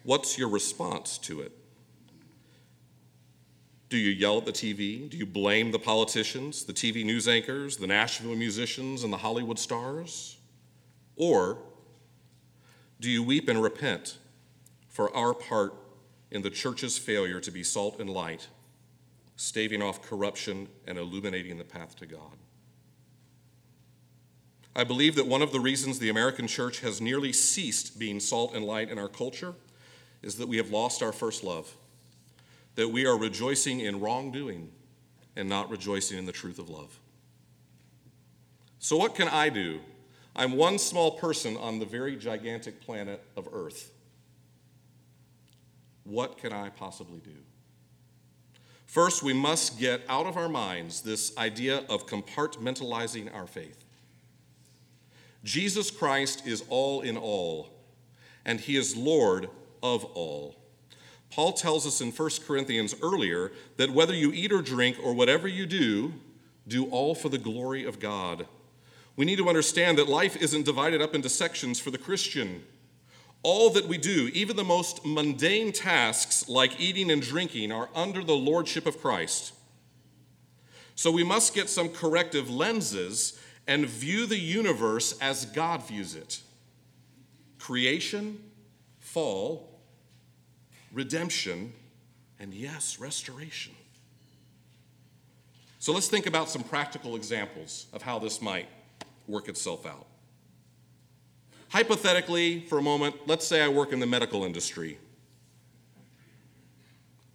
What's 0.03 0.37
your 0.37 0.51
response 0.51 1.17
to 1.19 1.41
it? 1.41 1.58
Do 3.89 3.97
you 3.97 4.11
yell 4.11 4.39
at 4.39 4.45
the 4.45 4.53
TV? 4.53 5.09
Do 5.09 5.17
you 5.17 5.25
blame 5.25 5.71
the 5.71 5.79
politicians, 5.79 6.65
the 6.65 6.75
TV 6.75 7.05
news 7.05 7.27
anchors, 7.27 7.79
the 7.79 7.87
Nashville 7.87 8.37
musicians, 8.37 9.03
and 9.03 9.13
the 9.13 9.19
Hollywood 9.19 9.59
stars? 9.59 10.37
Or 11.17 11.59
do 13.01 13.11
you 13.11 13.23
weep 13.23 13.49
and 13.49 13.63
repent 13.63 14.19
for 14.89 15.15
our 15.17 15.33
part 15.33 15.75
in 16.31 16.43
the 16.43 16.51
church's 16.51 16.99
failure 16.99 17.41
to 17.41 17.51
be 17.51 17.63
salt 17.63 17.99
and 17.99 18.11
light, 18.11 18.49
staving 19.37 19.81
off 19.81 20.03
corruption 20.03 20.69
and 20.87 20.99
illuminating 20.99 21.57
the 21.57 21.65
path 21.65 21.97
to 21.97 22.07
God? 22.07 22.37
I 24.77 24.85
believe 24.85 25.15
that 25.15 25.27
one 25.27 25.41
of 25.41 25.51
the 25.51 25.61
reasons 25.61 25.99
the 25.99 26.11
American 26.11 26.47
church 26.47 26.81
has 26.81 27.01
nearly 27.01 27.33
ceased 27.33 27.99
being 27.99 28.21
salt 28.21 28.55
and 28.55 28.65
light 28.65 28.91
in 28.91 28.99
our 28.99 29.09
culture 29.09 29.55
is 30.23 30.37
that 30.37 30.47
we 30.47 30.59
have 30.59 30.71
lost 30.71 31.03
our 31.03 31.13
first 31.13 31.43
love 31.43 31.75
that 32.79 32.91
we 32.91 33.07
are 33.07 33.19
rejoicing 33.19 33.81
in 33.81 33.99
wrongdoing 33.99 34.71
and 35.35 35.49
not 35.49 35.69
rejoicing 35.69 36.17
in 36.17 36.27
the 36.27 36.33
truth 36.33 36.61
of 36.61 36.71
love. 36.71 37.01
So, 38.79 38.97
what 38.97 39.17
can 39.17 39.27
I 39.27 39.49
do? 39.49 39.81
I'm 40.37 40.53
one 40.53 40.79
small 40.79 41.11
person 41.11 41.57
on 41.57 41.81
the 41.81 41.85
very 41.85 42.15
gigantic 42.15 42.81
planet 42.81 43.21
of 43.37 43.49
Earth. 43.53 43.91
What 46.05 46.39
can 46.39 46.53
I 46.53 46.69
possibly 46.69 47.19
do? 47.19 47.35
First, 48.87 49.25
we 49.25 49.33
must 49.33 49.81
get 49.81 50.03
out 50.09 50.27
of 50.27 50.37
our 50.37 50.49
minds 50.49 51.01
this 51.01 51.37
idea 51.37 51.79
of 51.89 52.07
compartmentalizing 52.07 53.35
our 53.35 53.49
faith. 53.49 53.85
Jesus 55.43 55.91
Christ 55.91 56.47
is 56.47 56.63
all 56.69 57.01
in 57.01 57.17
all, 57.17 57.71
and 58.45 58.61
he 58.61 58.77
is 58.77 58.97
Lord 58.97 59.51
of 59.83 60.05
all. 60.15 60.58
Paul 61.31 61.53
tells 61.53 61.87
us 61.87 62.01
in 62.01 62.11
1 62.11 62.31
Corinthians 62.47 62.95
earlier 63.03 63.53
that 63.77 63.91
whether 63.91 64.15
you 64.15 64.33
eat 64.33 64.53
or 64.53 64.63
drink 64.63 64.97
or 65.03 65.13
whatever 65.13 65.47
you 65.47 65.67
do, 65.67 66.15
do 66.67 66.87
all 66.87 67.15
for 67.15 67.29
the 67.29 67.39
glory 67.39 67.85
of 67.85 68.01
God. 68.01 68.47
We 69.17 69.25
need 69.25 69.39
to 69.39 69.49
understand 69.49 69.99
that 69.99 70.09
life 70.09 70.37
isn't 70.37 70.65
divided 70.65 71.03
up 71.03 71.15
into 71.15 71.29
sections 71.29 71.81
for 71.81 71.91
the 71.91 71.99
Christian. 71.99 72.63
All 73.43 73.71
that 73.71 73.89
we 73.89 73.99
do, 73.99 74.31
even 74.33 74.57
the 74.57 74.65
most 74.65 75.05
mundane 75.05 75.73
tasks 75.73 76.49
like 76.49 76.81
eating 76.81 77.11
and 77.11 77.23
drinking, 77.23 77.73
are 77.73 77.89
under 77.95 78.23
the 78.23 78.37
lordship 78.37 78.87
of 78.87 79.01
Christ. 79.01 79.55
So 80.95 81.11
we 81.11 81.25
must 81.25 81.55
get 81.55 81.69
some 81.69 81.91
corrective 81.91 82.51
lenses 82.51 83.39
and 83.67 83.87
view 83.87 84.27
the 84.27 84.39
universe 84.39 85.17
as 85.21 85.45
God 85.45 85.87
views 85.87 86.15
it 86.15 86.43
creation, 87.59 88.39
fall, 88.99 89.78
redemption, 90.93 91.73
and 92.39 92.55
yes, 92.55 92.99
restoration. 92.99 93.73
So 95.79 95.93
let's 95.93 96.09
think 96.09 96.27
about 96.27 96.49
some 96.49 96.63
practical 96.63 97.17
examples 97.17 97.87
of 97.93 98.03
how 98.03 98.19
this 98.19 98.43
might 98.43 98.69
work 99.27 99.49
itself 99.49 99.87
out. 99.87 100.07
Hypothetically, 101.71 102.61
for 102.61 102.79
a 102.79 102.83
moment, 102.83 103.15
let's 103.27 103.47
say 103.47 103.63
I 103.63 103.69
work 103.69 103.93
in 103.93 104.01
the 104.01 104.07
medical 104.07 104.45
industry. 104.45 104.99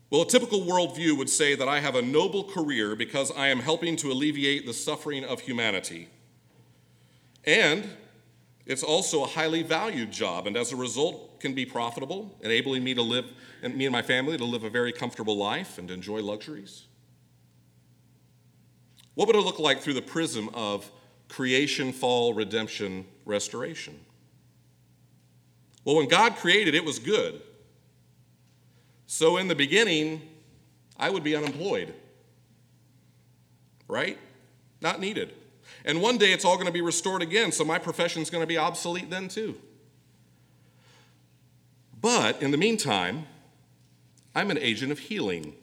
Well, 0.09 0.23
a 0.23 0.27
typical 0.27 0.61
worldview 0.61 1.17
would 1.17 1.29
say 1.29 1.55
that 1.55 1.67
I 1.67 1.79
have 1.79 1.95
a 1.95 2.01
noble 2.01 2.43
career 2.43 2.95
because 2.95 3.31
I 3.31 3.47
am 3.47 3.59
helping 3.59 3.95
to 3.97 4.11
alleviate 4.11 4.65
the 4.65 4.73
suffering 4.73 5.23
of 5.23 5.41
humanity. 5.41 6.09
And 7.45 7.87
it's 8.65 8.83
also 8.83 9.23
a 9.23 9.27
highly 9.27 9.61
valued 9.61 10.11
job, 10.11 10.47
and 10.47 10.55
as 10.55 10.71
a 10.71 10.75
result, 10.75 11.39
can 11.39 11.53
be 11.53 11.65
profitable, 11.65 12.37
enabling 12.41 12.83
me 12.83 12.93
to 12.93 13.01
live, 13.01 13.25
and 13.61 13.75
me 13.75 13.85
and 13.85 13.91
my 13.91 14.01
family 14.01 14.37
to 14.37 14.45
live 14.45 14.63
a 14.63 14.69
very 14.69 14.93
comfortable 14.93 15.35
life 15.35 15.77
and 15.77 15.91
enjoy 15.91 16.21
luxuries. 16.21 16.85
What 19.15 19.27
would 19.27 19.35
it 19.35 19.41
look 19.41 19.59
like 19.59 19.81
through 19.81 19.93
the 19.93 20.01
prism 20.01 20.49
of 20.53 20.89
creation, 21.27 21.91
fall, 21.91 22.33
redemption, 22.33 23.05
restoration? 23.25 23.99
Well, 25.83 25.97
when 25.97 26.07
God 26.07 26.37
created, 26.37 26.73
it 26.73 26.85
was 26.85 26.99
good. 26.99 27.41
So 29.05 29.37
in 29.37 29.49
the 29.49 29.55
beginning, 29.55 30.21
I 30.97 31.09
would 31.09 31.23
be 31.23 31.35
unemployed. 31.35 31.93
Right? 33.87 34.17
Not 34.81 35.01
needed. 35.01 35.33
And 35.85 36.01
one 36.01 36.17
day 36.17 36.31
it's 36.31 36.45
all 36.45 36.55
going 36.55 36.67
to 36.67 36.71
be 36.71 36.81
restored 36.81 37.21
again, 37.21 37.51
so 37.51 37.65
my 37.65 37.77
profession 37.77 38.21
is 38.21 38.29
going 38.29 38.41
to 38.43 38.47
be 38.47 38.57
obsolete 38.57 39.09
then 39.09 39.27
too. 39.27 39.59
But 41.99 42.41
in 42.41 42.51
the 42.51 42.57
meantime, 42.57 43.27
I'm 44.35 44.51
an 44.51 44.57
agent 44.57 44.91
of 44.91 44.99
healing. 44.99 45.55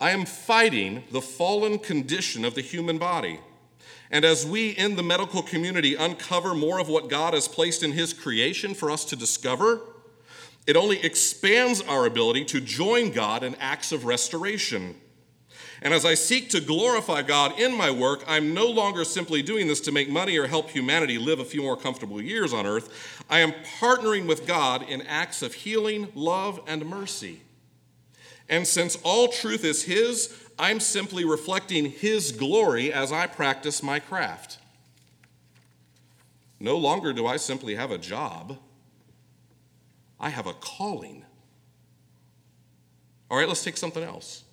I 0.00 0.10
am 0.10 0.24
fighting 0.24 1.04
the 1.10 1.20
fallen 1.20 1.78
condition 1.78 2.44
of 2.44 2.54
the 2.54 2.60
human 2.60 2.98
body. 2.98 3.40
And 4.10 4.24
as 4.24 4.46
we 4.46 4.70
in 4.70 4.96
the 4.96 5.02
medical 5.02 5.42
community 5.42 5.94
uncover 5.94 6.54
more 6.54 6.78
of 6.78 6.88
what 6.88 7.08
God 7.08 7.34
has 7.34 7.48
placed 7.48 7.82
in 7.82 7.92
His 7.92 8.12
creation 8.12 8.74
for 8.74 8.90
us 8.90 9.04
to 9.06 9.16
discover, 9.16 9.80
it 10.66 10.76
only 10.76 11.02
expands 11.02 11.80
our 11.82 12.06
ability 12.06 12.44
to 12.46 12.60
join 12.60 13.10
God 13.10 13.42
in 13.42 13.54
acts 13.56 13.92
of 13.92 14.04
restoration. 14.04 14.94
And 15.82 15.92
as 15.92 16.04
I 16.04 16.14
seek 16.14 16.50
to 16.50 16.60
glorify 16.60 17.22
God 17.22 17.58
in 17.58 17.76
my 17.76 17.90
work, 17.90 18.24
I'm 18.26 18.54
no 18.54 18.66
longer 18.66 19.04
simply 19.04 19.42
doing 19.42 19.66
this 19.66 19.80
to 19.82 19.92
make 19.92 20.08
money 20.08 20.38
or 20.38 20.46
help 20.46 20.70
humanity 20.70 21.18
live 21.18 21.40
a 21.40 21.44
few 21.44 21.62
more 21.62 21.76
comfortable 21.76 22.20
years 22.20 22.52
on 22.52 22.66
earth. 22.66 23.24
I 23.28 23.40
am 23.40 23.52
partnering 23.80 24.26
with 24.26 24.46
God 24.46 24.82
in 24.82 25.02
acts 25.02 25.42
of 25.42 25.54
healing, 25.54 26.08
love, 26.14 26.60
and 26.66 26.86
mercy. 26.86 27.40
And 28.48 28.66
since 28.66 28.96
all 29.02 29.28
truth 29.28 29.64
is 29.64 29.84
His, 29.84 30.34
I'm 30.58 30.80
simply 30.80 31.24
reflecting 31.24 31.90
His 31.90 32.32
glory 32.32 32.92
as 32.92 33.12
I 33.12 33.26
practice 33.26 33.82
my 33.82 33.98
craft. 33.98 34.58
No 36.60 36.76
longer 36.76 37.12
do 37.12 37.26
I 37.26 37.36
simply 37.36 37.74
have 37.74 37.90
a 37.90 37.98
job, 37.98 38.58
I 40.20 40.30
have 40.30 40.46
a 40.46 40.54
calling. 40.54 41.24
All 43.30 43.38
right, 43.38 43.48
let's 43.48 43.64
take 43.64 43.76
something 43.76 44.02
else. 44.02 44.43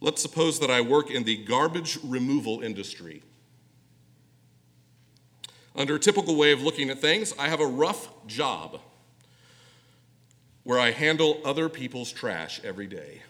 Let's 0.00 0.22
suppose 0.22 0.60
that 0.60 0.70
I 0.70 0.80
work 0.80 1.10
in 1.10 1.24
the 1.24 1.36
garbage 1.36 1.98
removal 2.04 2.60
industry. 2.60 3.22
Under 5.74 5.96
a 5.96 5.98
typical 5.98 6.36
way 6.36 6.52
of 6.52 6.62
looking 6.62 6.90
at 6.90 6.98
things, 6.98 7.34
I 7.38 7.48
have 7.48 7.60
a 7.60 7.66
rough 7.66 8.08
job 8.26 8.80
where 10.64 10.78
I 10.78 10.90
handle 10.90 11.40
other 11.44 11.68
people's 11.68 12.12
trash 12.12 12.60
every 12.62 12.86
day. 12.86 13.22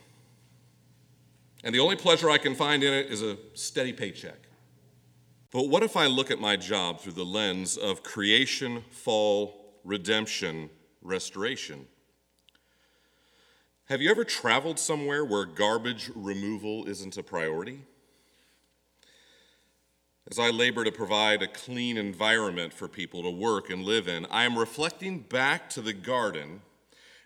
And 1.63 1.75
the 1.75 1.81
only 1.81 1.97
pleasure 1.97 2.31
I 2.31 2.39
can 2.39 2.55
find 2.55 2.83
in 2.83 2.93
it 2.93 3.07
is 3.07 3.23
a 3.23 3.37
steady 3.55 3.93
paycheck. 3.93 4.39
But 5.51 5.69
what 5.69 5.83
if 5.83 5.97
I 5.97 6.07
look 6.07 6.31
at 6.31 6.41
my 6.41 6.57
job 6.57 7.01
through 7.01 7.13
the 7.13 7.25
lens 7.25 7.77
of 7.77 8.03
creation, 8.03 8.85
fall, 8.91 9.81
redemption, 9.85 10.71
restoration? 11.03 11.87
Have 13.89 14.03
you 14.03 14.11
ever 14.11 14.25
traveled 14.25 14.79
somewhere 14.79 15.25
where 15.25 15.47
garbage 15.47 16.11
removal 16.15 16.87
isn't 16.87 17.17
a 17.17 17.23
priority? 17.23 17.87
As 20.31 20.39
I 20.39 20.51
labor 20.51 20.85
to 20.85 20.93
provide 20.93 21.41
a 21.41 21.49
clean 21.49 21.97
environment 21.97 22.75
for 22.75 22.87
people 22.87 23.23
to 23.23 23.31
work 23.31 23.71
and 23.71 23.83
live 23.83 24.07
in, 24.07 24.27
I 24.27 24.45
am 24.45 24.59
reflecting 24.59 25.21
back 25.21 25.71
to 25.71 25.81
the 25.81 25.95
garden 25.95 26.61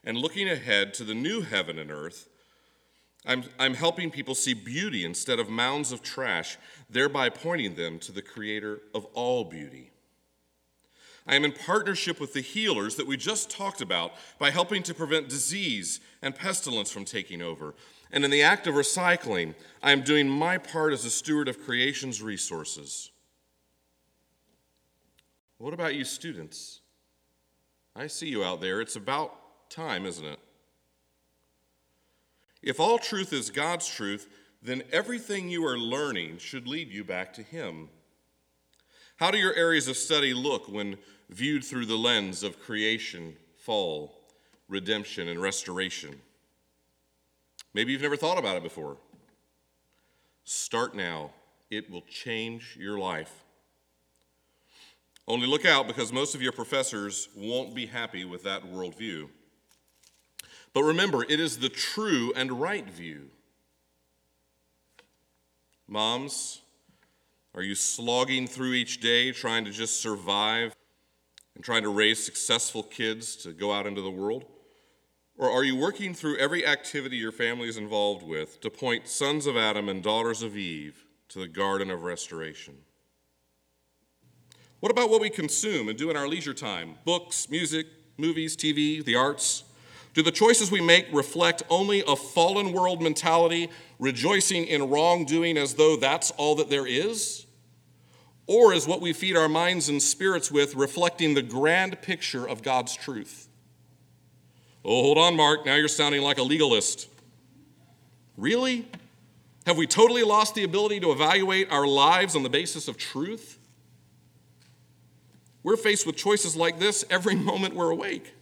and 0.05 0.17
looking 0.17 0.49
ahead 0.49 0.95
to 0.95 1.05
the 1.05 1.17
new 1.17 1.41
heaven 1.41 1.81
and 1.81 1.91
earth. 1.91 2.29
I'm, 3.27 3.43
I'm 3.59 3.75
helping 3.75 4.13
people 4.13 4.37
see 4.37 4.55
beauty 4.55 5.05
instead 5.05 5.41
of 5.41 5.49
mounds 5.49 5.91
of 5.91 6.01
trash, 6.01 6.59
thereby 6.89 7.29
pointing 7.29 7.75
them 7.75 7.99
to 7.99 8.13
the 8.13 8.23
creator 8.23 8.83
of 8.95 9.05
all 9.15 9.43
beauty. 9.43 9.92
I 11.27 11.37
am 11.37 11.45
in 11.45 11.53
partnership 11.53 12.21
with 12.21 12.33
the 12.33 12.41
healers 12.41 12.97
that 12.97 13.07
we 13.07 13.17
just 13.17 13.51
talked 13.51 13.81
about 13.81 14.13
by 14.39 14.51
helping 14.51 14.83
to 14.85 14.95
prevent 14.95 15.29
disease 15.29 16.01
and 16.21 16.35
pestilence 16.35 16.91
from 16.91 17.05
taking 17.05 17.41
over. 17.41 17.75
And 18.11 18.25
in 18.25 18.31
the 18.31 18.43
act 18.43 18.67
of 18.67 18.75
recycling, 18.75 19.55
I 19.83 19.93
am 19.93 20.03
doing 20.03 20.29
my 20.29 20.59
part 20.59 20.93
as 20.93 21.05
a 21.05 21.11
steward 21.11 21.49
of 21.49 21.63
creation's 21.63 22.21
resources. 22.21 23.11
What 25.59 25.73
about 25.73 25.95
you, 25.95 26.05
students? 26.05 26.81
I 27.95 28.09
see 28.09 28.29
you 28.29 28.43
out 28.43 28.61
there. 28.61 28.81
It's 28.81 28.97
about 28.97 29.71
time, 29.71 30.07
isn't 30.07 30.25
it? 30.25 30.39
If 32.63 32.81
all 32.81 32.99
truth 32.99 33.33
is 33.33 33.51
God's 33.51 33.89
truth, 33.89 34.29
then 34.63 34.83
everything 34.93 35.49
you 35.49 35.65
are 35.67 35.79
learning 35.79 36.39
should 36.39 36.69
lead 36.69 36.91
you 36.91 37.05
back 37.05 37.33
to 37.35 37.43
Him. 37.43 37.89
How 39.23 39.31
do 39.31 39.39
your 39.39 39.55
areas 39.55 39.87
of 39.87 39.97
study 39.97 40.35
look 40.35 40.69
when 40.69 40.99
viewed 41.31 41.63
through 41.63 41.87
the 41.87 41.95
lens 41.95 42.43
of 42.43 42.59
creation, 42.61 43.37
fall, 43.55 44.13
redemption, 44.69 45.29
and 45.29 45.41
restoration? 45.41 46.21
Maybe 47.73 47.93
you've 47.93 48.03
never 48.03 48.17
thought 48.17 48.37
about 48.37 48.57
it 48.57 48.65
before. 48.65 48.97
Start 50.43 50.97
now, 50.97 51.31
it 51.71 51.89
will 51.89 52.03
change 52.09 52.77
your 52.77 52.99
life. 52.99 53.45
Only 55.29 55.47
look 55.47 55.65
out 55.65 55.87
because 55.87 56.13
most 56.13 56.35
of 56.35 56.43
your 56.43 56.51
professors 56.51 57.29
won't 57.37 57.77
be 57.77 57.87
happy 57.87 58.25
with 58.25 58.43
that 58.43 58.65
worldview. 58.65 59.29
But 60.75 60.83
remember, 60.83 61.23
it 61.23 61.39
is 61.39 61.59
the 61.59 61.69
true 61.69 62.33
and 62.35 62.61
right 62.61 62.91
view. 62.91 63.29
Moms, 65.87 66.62
are 67.55 67.63
you 67.63 67.75
slogging 67.75 68.47
through 68.47 68.73
each 68.73 69.01
day 69.01 69.31
trying 69.33 69.65
to 69.65 69.71
just 69.71 70.01
survive 70.01 70.75
and 71.55 71.63
trying 71.63 71.83
to 71.83 71.91
raise 71.91 72.25
successful 72.25 72.83
kids 72.83 73.37
to 73.37 73.53
go 73.53 73.73
out 73.73 73.87
into 73.87 74.01
the 74.01 74.11
world? 74.11 74.45
Or 75.37 75.51
are 75.51 75.65
you 75.65 75.77
working 75.77 76.15
through 76.15 76.39
every 76.39 76.67
activity 76.67 77.17
your 77.17 77.33
family 77.33 77.69
is 77.69 77.77
involved 77.77 78.23
with 78.23 78.61
to 78.61 78.71
point 78.71 79.09
sons 79.09 79.47
of 79.47 79.57
Adam 79.57 79.89
and 79.89 80.03
daughters 80.03 80.43
of 80.43 80.57
Eve 80.57 81.05
to 81.29 81.39
the 81.41 81.49
garden 81.49 81.91
of 81.91 82.05
restoration? 82.05 82.75
What 84.81 84.93
about 84.93 85.11
what 85.11 85.21
we 85.21 85.31
consume 85.31 85.89
and 85.89 85.99
do 85.99 86.11
in 86.11 86.17
our 86.17 86.29
leisure 86.29 86.55
time? 86.55 86.97
Books, 87.05 87.49
music, 87.51 87.87
movies, 88.17 88.57
TV, 88.57 89.05
the 89.05 89.15
arts? 89.15 89.65
Do 90.15 90.23
the 90.23 90.31
choices 90.31 90.71
we 90.71 90.81
make 90.81 91.07
reflect 91.13 91.63
only 91.71 92.03
a 92.07 92.17
fallen 92.17 92.73
world 92.73 93.01
mentality, 93.01 93.71
rejoicing 93.99 94.67
in 94.67 94.91
wrongdoing 94.91 95.57
as 95.57 95.75
though 95.75 95.97
that's 95.97 96.31
all 96.33 96.55
that 96.57 96.69
there 96.69 96.87
is? 96.87 97.47
Or 98.47 98.75
is 98.75 98.87
what 98.87 99.01
we 99.01 99.13
feed 99.13 99.37
our 99.37 99.49
minds 99.49 99.89
and 99.89 100.03
spirits 100.03 100.51
with 100.51 100.75
reflecting 100.75 101.35
the 101.35 101.43
grand 101.43 102.03
picture 102.03 102.47
of 102.47 102.63
God's 102.63 102.95
truth? 102.95 103.49
Oh, 104.85 105.03
hold 105.03 105.19
on, 105.19 105.37
Mark, 105.37 105.65
now 105.65 105.77
you're 105.77 105.89
sounding 105.89 106.23
like 106.23 106.39
a 106.39 106.43
legalist. 106.43 107.09
Really? 108.37 108.87
Have 109.65 109.77
we 109.77 109.87
totally 109.87 110.25
lost 110.25 110.55
the 110.55 110.65
ability 110.65 111.01
to 111.01 111.13
evaluate 111.13 111.71
our 111.71 111.87
lives 111.87 112.35
on 112.35 112.43
the 112.43 112.51
basis 112.51 112.89
of 112.89 112.99
truth? 112.99 113.59
We're 115.63 115.77
faced 115.77 116.05
with 116.05 116.17
choices 116.17 116.57
like 116.57 116.79
this 116.79 117.05
every 117.09 117.35
moment 117.51 117.75
we're 117.75 117.91
awake. 117.91 118.35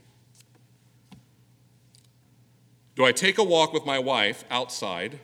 Do 3.00 3.06
I 3.06 3.12
take 3.12 3.38
a 3.38 3.42
walk 3.42 3.72
with 3.72 3.86
my 3.86 3.98
wife 3.98 4.44
outside, 4.50 5.20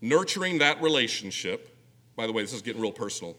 nurturing 0.00 0.58
that 0.58 0.82
relationship? 0.82 1.78
By 2.16 2.26
the 2.26 2.32
way, 2.32 2.42
this 2.42 2.52
is 2.52 2.60
getting 2.60 2.82
real 2.82 2.90
personal. 2.90 3.36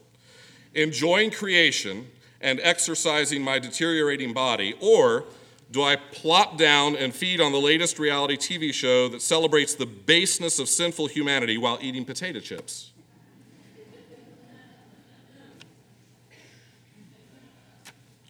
Enjoying 0.72 1.30
creation 1.30 2.06
and 2.40 2.58
exercising 2.62 3.42
my 3.42 3.58
deteriorating 3.58 4.32
body, 4.32 4.76
or 4.80 5.26
do 5.70 5.82
I 5.82 5.96
plop 5.96 6.56
down 6.56 6.96
and 6.96 7.14
feed 7.14 7.38
on 7.38 7.52
the 7.52 7.58
latest 7.58 7.98
reality 7.98 8.38
TV 8.38 8.72
show 8.72 9.10
that 9.10 9.20
celebrates 9.20 9.74
the 9.74 9.84
baseness 9.84 10.58
of 10.58 10.66
sinful 10.66 11.08
humanity 11.08 11.58
while 11.58 11.78
eating 11.82 12.06
potato 12.06 12.40
chips? 12.40 12.92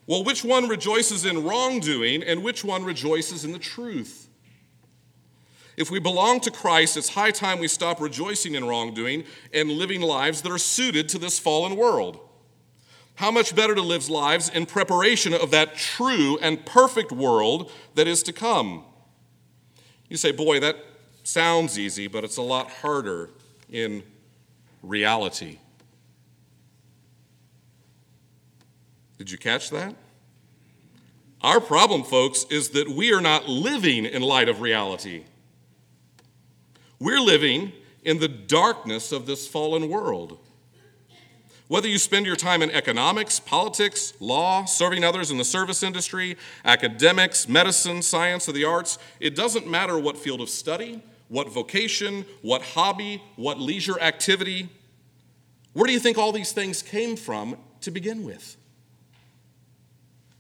Well, 0.09 0.25
which 0.25 0.43
one 0.43 0.67
rejoices 0.67 1.25
in 1.25 1.45
wrongdoing 1.45 2.25
and 2.25 2.43
which 2.43 2.65
one 2.65 2.83
rejoices 2.83 3.45
in 3.45 3.53
the 3.53 3.61
truth? 3.61 4.26
If 5.77 5.91
we 5.91 5.99
belong 5.99 6.41
to 6.41 6.51
Christ, 6.51 6.97
it's 6.97 7.11
high 7.11 7.31
time 7.31 7.59
we 7.59 7.69
stop 7.69 8.01
rejoicing 8.01 8.55
in 8.55 8.65
wrongdoing 8.65 9.25
and 9.53 9.71
living 9.71 10.01
lives 10.01 10.43
that 10.43 10.53
are 10.53 10.59
suited 10.59 11.09
to 11.11 11.19
this 11.19 11.39
fallen 11.39 11.77
world. 11.77 12.19
How 13.17 13.31
much 13.31 13.55
better 13.55 13.75
to 13.75 13.83
live 13.83 14.09
lives 14.09 14.49
in 14.49 14.67
preparation 14.67 15.35
of 15.35 15.51
that 15.51 15.75
true 15.77 16.39
and 16.41 16.65
perfect 16.65 17.13
world 17.13 17.71
that 17.95 18.07
is 18.07 18.23
to 18.25 18.33
come? 18.33 18.85
You 20.09 20.17
say, 20.17 20.33
boy, 20.33 20.61
that 20.61 20.77
sounds 21.25 21.79
easy, 21.79 22.07
but 22.07 22.25
it's 22.25 22.37
a 22.37 22.43
lot 22.43 22.71
harder 22.71 23.31
in 23.71 24.03
reality. 24.83 25.59
Did 29.19 29.31
you 29.31 29.39
catch 29.39 29.71
that? 29.71 29.95
Our 31.43 31.61
problem, 31.61 32.03
folks, 32.03 32.45
is 32.51 32.71
that 32.71 32.89
we 32.89 33.13
are 33.13 33.21
not 33.21 33.49
living 33.49 34.05
in 34.05 34.23
light 34.23 34.49
of 34.49 34.61
reality. 34.61 35.25
We're 36.99 37.21
living 37.21 37.73
in 38.03 38.19
the 38.19 38.29
darkness 38.29 39.13
of 39.13 39.27
this 39.27 39.47
fallen 39.47 39.89
world. 39.89 40.39
Whether 41.69 41.89
you 41.89 41.99
spend 41.99 42.27
your 42.27 42.37
time 42.37 42.63
in 42.63 42.71
economics, 42.71 43.41
politics, 43.41 44.13
law, 44.21 44.67
serving 44.67 45.03
others 45.03 45.33
in 45.33 45.39
the 45.39 45.45
service 45.45 45.83
industry, 45.83 46.37
academics, 46.65 47.49
medicine, 47.49 48.03
science, 48.03 48.49
or 48.49 48.53
the 48.53 48.65
arts, 48.65 48.99
it 49.19 49.35
doesn't 49.35 49.69
matter 49.69 49.99
what 49.99 50.17
field 50.17 50.41
of 50.41 50.49
study, 50.49 51.03
what 51.29 51.53
vocation, 51.53 52.25
what 52.43 52.63
hobby, 52.63 53.21
what 53.35 53.59
leisure 53.59 53.99
activity. 54.01 54.69
Where 55.73 55.87
do 55.87 55.93
you 55.93 55.99
think 55.99 56.19
all 56.19 56.31
these 56.31 56.53
things 56.53 56.83
came 56.83 57.17
from 57.17 57.57
to 57.81 57.91
begin 57.91 58.25
with? 58.25 58.57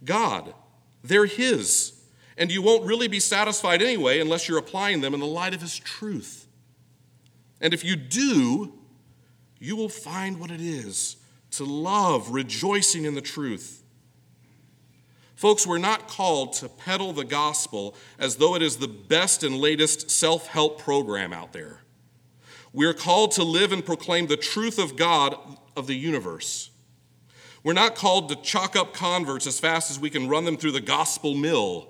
God. 0.04 0.54
They're 1.02 1.26
His. 1.26 1.92
And 2.38 2.52
you 2.52 2.62
won't 2.62 2.84
really 2.84 3.08
be 3.08 3.18
satisfied 3.18 3.82
anyway 3.82 4.20
unless 4.20 4.48
you're 4.48 4.58
applying 4.58 5.00
them 5.00 5.12
in 5.12 5.20
the 5.20 5.26
light 5.26 5.54
of 5.54 5.60
His 5.60 5.76
truth. 5.76 6.45
And 7.60 7.72
if 7.72 7.84
you 7.84 7.96
do, 7.96 8.74
you 9.58 9.76
will 9.76 9.88
find 9.88 10.38
what 10.38 10.50
it 10.50 10.60
is 10.60 11.16
to 11.52 11.64
love, 11.64 12.30
rejoicing 12.30 13.04
in 13.04 13.14
the 13.14 13.20
truth. 13.20 13.82
Folks, 15.34 15.66
we're 15.66 15.78
not 15.78 16.08
called 16.08 16.54
to 16.54 16.68
peddle 16.68 17.12
the 17.12 17.24
gospel 17.24 17.94
as 18.18 18.36
though 18.36 18.54
it 18.54 18.62
is 18.62 18.76
the 18.78 18.88
best 18.88 19.42
and 19.42 19.56
latest 19.56 20.10
self 20.10 20.48
help 20.48 20.80
program 20.80 21.32
out 21.32 21.52
there. 21.52 21.80
We 22.72 22.86
are 22.86 22.94
called 22.94 23.32
to 23.32 23.42
live 23.42 23.72
and 23.72 23.84
proclaim 23.84 24.26
the 24.26 24.36
truth 24.36 24.78
of 24.78 24.96
God 24.96 25.34
of 25.76 25.86
the 25.86 25.94
universe. 25.94 26.70
We're 27.62 27.72
not 27.72 27.96
called 27.96 28.28
to 28.28 28.36
chalk 28.36 28.76
up 28.76 28.94
converts 28.94 29.46
as 29.46 29.58
fast 29.58 29.90
as 29.90 29.98
we 29.98 30.10
can 30.10 30.28
run 30.28 30.44
them 30.44 30.56
through 30.56 30.72
the 30.72 30.80
gospel 30.80 31.34
mill. 31.34 31.88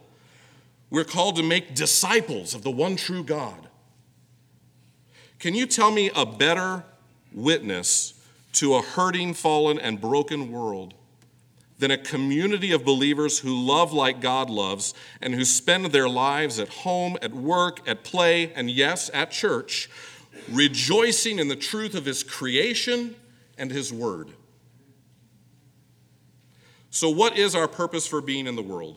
We're 0.90 1.04
called 1.04 1.36
to 1.36 1.42
make 1.42 1.74
disciples 1.74 2.54
of 2.54 2.62
the 2.62 2.70
one 2.70 2.96
true 2.96 3.22
God. 3.22 3.65
Can 5.38 5.54
you 5.54 5.66
tell 5.66 5.90
me 5.90 6.10
a 6.14 6.24
better 6.24 6.84
witness 7.32 8.14
to 8.52 8.74
a 8.74 8.82
hurting, 8.82 9.34
fallen, 9.34 9.78
and 9.78 10.00
broken 10.00 10.50
world 10.50 10.94
than 11.78 11.90
a 11.90 11.98
community 11.98 12.72
of 12.72 12.84
believers 12.84 13.40
who 13.40 13.54
love 13.54 13.92
like 13.92 14.20
God 14.20 14.48
loves 14.48 14.94
and 15.20 15.34
who 15.34 15.44
spend 15.44 15.86
their 15.86 16.08
lives 16.08 16.58
at 16.58 16.68
home, 16.68 17.18
at 17.20 17.34
work, 17.34 17.86
at 17.86 18.02
play, 18.02 18.52
and 18.54 18.70
yes, 18.70 19.10
at 19.12 19.30
church, 19.30 19.90
rejoicing 20.50 21.38
in 21.38 21.48
the 21.48 21.56
truth 21.56 21.94
of 21.94 22.06
His 22.06 22.22
creation 22.22 23.14
and 23.58 23.70
His 23.70 23.92
Word. 23.92 24.30
So, 26.88 27.10
what 27.10 27.36
is 27.36 27.54
our 27.54 27.68
purpose 27.68 28.06
for 28.06 28.22
being 28.22 28.46
in 28.46 28.56
the 28.56 28.62
world? 28.62 28.96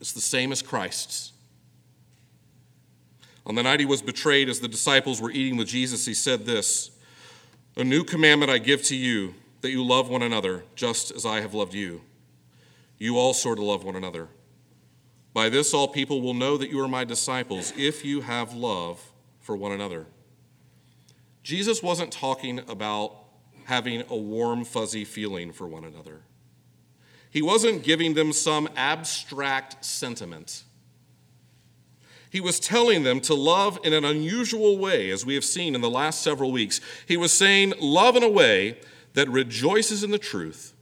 It's 0.00 0.12
the 0.12 0.22
same 0.22 0.52
as 0.52 0.62
Christ's. 0.62 1.33
On 3.46 3.54
the 3.54 3.62
night 3.62 3.80
he 3.80 3.86
was 3.86 4.02
betrayed, 4.02 4.48
as 4.48 4.60
the 4.60 4.68
disciples 4.68 5.20
were 5.20 5.30
eating 5.30 5.56
with 5.56 5.68
Jesus, 5.68 6.06
he 6.06 6.14
said 6.14 6.46
this 6.46 6.90
A 7.76 7.84
new 7.84 8.04
commandment 8.04 8.50
I 8.50 8.58
give 8.58 8.82
to 8.84 8.96
you, 8.96 9.34
that 9.60 9.70
you 9.70 9.84
love 9.84 10.08
one 10.08 10.22
another, 10.22 10.64
just 10.74 11.10
as 11.10 11.26
I 11.26 11.40
have 11.40 11.54
loved 11.54 11.74
you. 11.74 12.02
You 12.98 13.18
also 13.18 13.54
to 13.54 13.62
love 13.62 13.84
one 13.84 13.96
another. 13.96 14.28
By 15.32 15.48
this, 15.48 15.74
all 15.74 15.88
people 15.88 16.22
will 16.22 16.34
know 16.34 16.56
that 16.56 16.70
you 16.70 16.80
are 16.80 16.88
my 16.88 17.04
disciples, 17.04 17.72
if 17.76 18.04
you 18.04 18.20
have 18.20 18.54
love 18.54 19.12
for 19.40 19.56
one 19.56 19.72
another. 19.72 20.06
Jesus 21.42 21.82
wasn't 21.82 22.12
talking 22.12 22.60
about 22.60 23.16
having 23.64 24.04
a 24.08 24.16
warm, 24.16 24.64
fuzzy 24.64 25.04
feeling 25.04 25.52
for 25.52 25.66
one 25.66 25.84
another. 25.84 26.22
He 27.30 27.42
wasn't 27.42 27.82
giving 27.82 28.14
them 28.14 28.32
some 28.32 28.68
abstract 28.76 29.84
sentiment. 29.84 30.62
He 32.34 32.40
was 32.40 32.58
telling 32.58 33.04
them 33.04 33.20
to 33.20 33.34
love 33.34 33.78
in 33.84 33.92
an 33.92 34.04
unusual 34.04 34.76
way, 34.76 35.08
as 35.10 35.24
we 35.24 35.36
have 35.36 35.44
seen 35.44 35.76
in 35.76 35.82
the 35.82 35.88
last 35.88 36.20
several 36.20 36.50
weeks. 36.50 36.80
He 37.06 37.16
was 37.16 37.32
saying, 37.32 37.74
Love 37.78 38.16
in 38.16 38.24
a 38.24 38.28
way 38.28 38.76
that 39.12 39.28
rejoices 39.28 40.02
in 40.02 40.10
the 40.10 40.18
truth. 40.18 40.74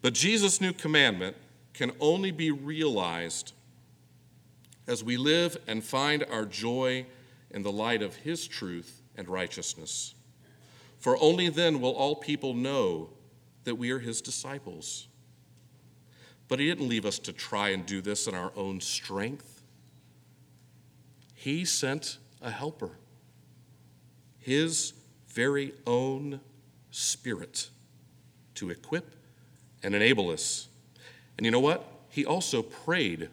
But 0.00 0.14
Jesus' 0.14 0.60
new 0.60 0.72
commandment 0.72 1.36
can 1.74 1.90
only 1.98 2.30
be 2.30 2.52
realized 2.52 3.52
as 4.86 5.02
we 5.02 5.16
live 5.16 5.56
and 5.66 5.82
find 5.82 6.24
our 6.30 6.44
joy 6.44 7.04
in 7.50 7.64
the 7.64 7.72
light 7.72 8.02
of 8.02 8.14
His 8.14 8.46
truth 8.46 9.02
and 9.16 9.28
righteousness. 9.28 10.14
For 11.00 11.20
only 11.20 11.48
then 11.48 11.80
will 11.80 11.96
all 11.96 12.14
people 12.14 12.54
know 12.54 13.10
that 13.64 13.74
we 13.74 13.90
are 13.90 13.98
His 13.98 14.20
disciples. 14.20 15.08
But 16.50 16.58
He 16.58 16.66
didn't 16.66 16.88
leave 16.88 17.06
us 17.06 17.20
to 17.20 17.32
try 17.32 17.68
and 17.68 17.86
do 17.86 18.02
this 18.02 18.26
in 18.26 18.34
our 18.34 18.50
own 18.56 18.80
strength. 18.80 19.62
He 21.32 21.64
sent 21.64 22.18
a 22.42 22.50
helper, 22.50 22.98
His 24.36 24.92
very 25.28 25.72
own 25.86 26.40
Spirit, 26.90 27.70
to 28.56 28.68
equip 28.68 29.14
and 29.84 29.94
enable 29.94 30.28
us. 30.28 30.68
And 31.38 31.44
you 31.44 31.52
know 31.52 31.60
what? 31.60 31.86
He 32.08 32.26
also 32.26 32.62
prayed 32.62 33.28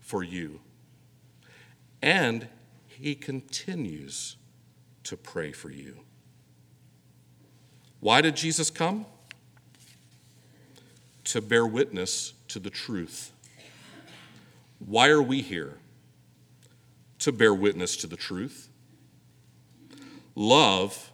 for 0.00 0.24
you. 0.24 0.58
And 2.02 2.48
He 2.88 3.14
continues 3.14 4.36
to 5.04 5.16
pray 5.16 5.52
for 5.52 5.70
you. 5.70 6.00
Why 8.00 8.20
did 8.20 8.34
Jesus 8.34 8.70
come? 8.70 9.06
To 11.26 11.40
bear 11.40 11.64
witness 11.64 12.32
to 12.56 12.60
the 12.60 12.70
truth. 12.70 13.32
Why 14.78 15.10
are 15.10 15.20
we 15.20 15.42
here? 15.42 15.74
To 17.18 17.30
bear 17.30 17.52
witness 17.52 17.98
to 17.98 18.06
the 18.06 18.16
truth. 18.16 18.70
Love 20.34 21.12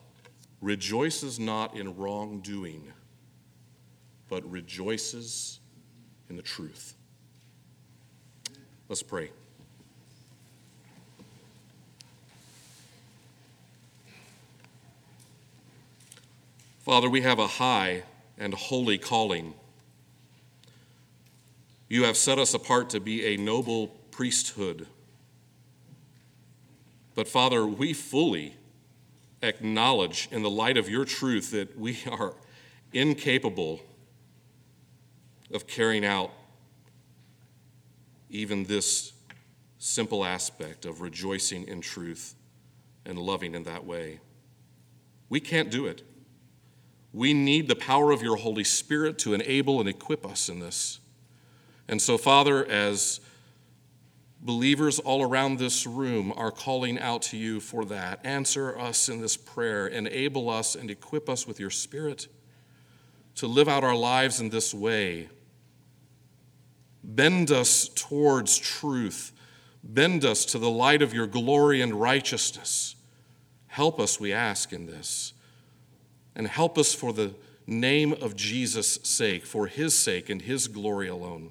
rejoices 0.61 1.40
not 1.40 1.76
in 1.76 1.96
wrongdoing, 1.96 2.92
but 4.28 4.48
rejoices 4.48 5.59
in 6.31 6.37
the 6.37 6.42
truth. 6.42 6.94
Let's 8.88 9.02
pray. 9.02 9.31
Father, 16.85 17.11
we 17.11 17.22
have 17.22 17.40
a 17.40 17.48
high 17.48 18.05
and 18.38 18.55
holy 18.55 18.96
calling. 18.96 19.55
You 21.92 22.05
have 22.05 22.16
set 22.16 22.38
us 22.38 22.55
apart 22.55 22.88
to 22.90 23.00
be 23.00 23.35
a 23.35 23.37
noble 23.37 23.88
priesthood. 24.12 24.87
But 27.14 27.28
Father, 27.28 27.66
we 27.66 27.92
fully 27.92 28.57
acknowledge 29.42 30.26
in 30.33 30.40
the 30.40 30.48
light 30.48 30.78
of 30.78 30.88
your 30.88 31.05
truth 31.05 31.50
that 31.50 31.78
we 31.78 31.98
are 32.11 32.33
incapable 32.94 33.83
of 35.52 35.66
carrying 35.66 36.02
out 36.02 36.31
even 38.31 38.64
this 38.64 39.12
simple 39.78 40.24
aspect 40.24 40.87
of 40.87 41.02
rejoicing 41.02 41.68
in 41.68 41.83
truth 41.83 42.35
and 43.05 43.18
loving 43.18 43.55
in 43.55 43.64
that 43.64 43.85
way. 43.85 44.18
We 45.28 45.40
can't 45.40 45.70
do 45.70 45.85
it. 45.85 46.02
We 47.12 47.35
need 47.35 47.68
the 47.68 47.76
power 47.76 48.12
of 48.12 48.22
your 48.22 48.37
Holy 48.37 48.64
Spirit 48.64 49.18
to 49.18 49.35
enable 49.35 49.78
and 49.78 49.90
equip 49.90 50.24
us 50.24 50.48
in 50.48 50.59
this. 50.59 50.98
And 51.88 52.00
so, 52.00 52.16
Father, 52.16 52.64
as 52.64 53.20
believers 54.40 54.98
all 54.98 55.22
around 55.22 55.58
this 55.58 55.86
room 55.86 56.32
are 56.36 56.50
calling 56.50 56.98
out 56.98 57.22
to 57.22 57.36
you 57.36 57.60
for 57.60 57.84
that, 57.86 58.20
answer 58.24 58.78
us 58.78 59.08
in 59.08 59.20
this 59.20 59.36
prayer, 59.36 59.86
enable 59.86 60.50
us 60.50 60.74
and 60.74 60.90
equip 60.90 61.28
us 61.28 61.46
with 61.46 61.60
your 61.60 61.70
Spirit 61.70 62.28
to 63.36 63.46
live 63.46 63.68
out 63.68 63.84
our 63.84 63.96
lives 63.96 64.40
in 64.40 64.50
this 64.50 64.74
way. 64.74 65.28
Bend 67.04 67.50
us 67.50 67.88
towards 67.88 68.58
truth. 68.58 69.32
Bend 69.82 70.24
us 70.24 70.44
to 70.46 70.58
the 70.58 70.70
light 70.70 71.02
of 71.02 71.12
your 71.12 71.26
glory 71.26 71.80
and 71.80 71.94
righteousness. 71.94 72.94
Help 73.66 73.98
us, 73.98 74.20
we 74.20 74.32
ask, 74.32 74.72
in 74.72 74.86
this. 74.86 75.32
And 76.36 76.46
help 76.46 76.78
us 76.78 76.94
for 76.94 77.12
the 77.12 77.34
name 77.66 78.12
of 78.12 78.37
Jesus' 78.37 78.98
sake, 79.02 79.44
for 79.44 79.66
his 79.66 79.98
sake 79.98 80.28
and 80.28 80.42
his 80.42 80.68
glory 80.68 81.08
alone. 81.08 81.50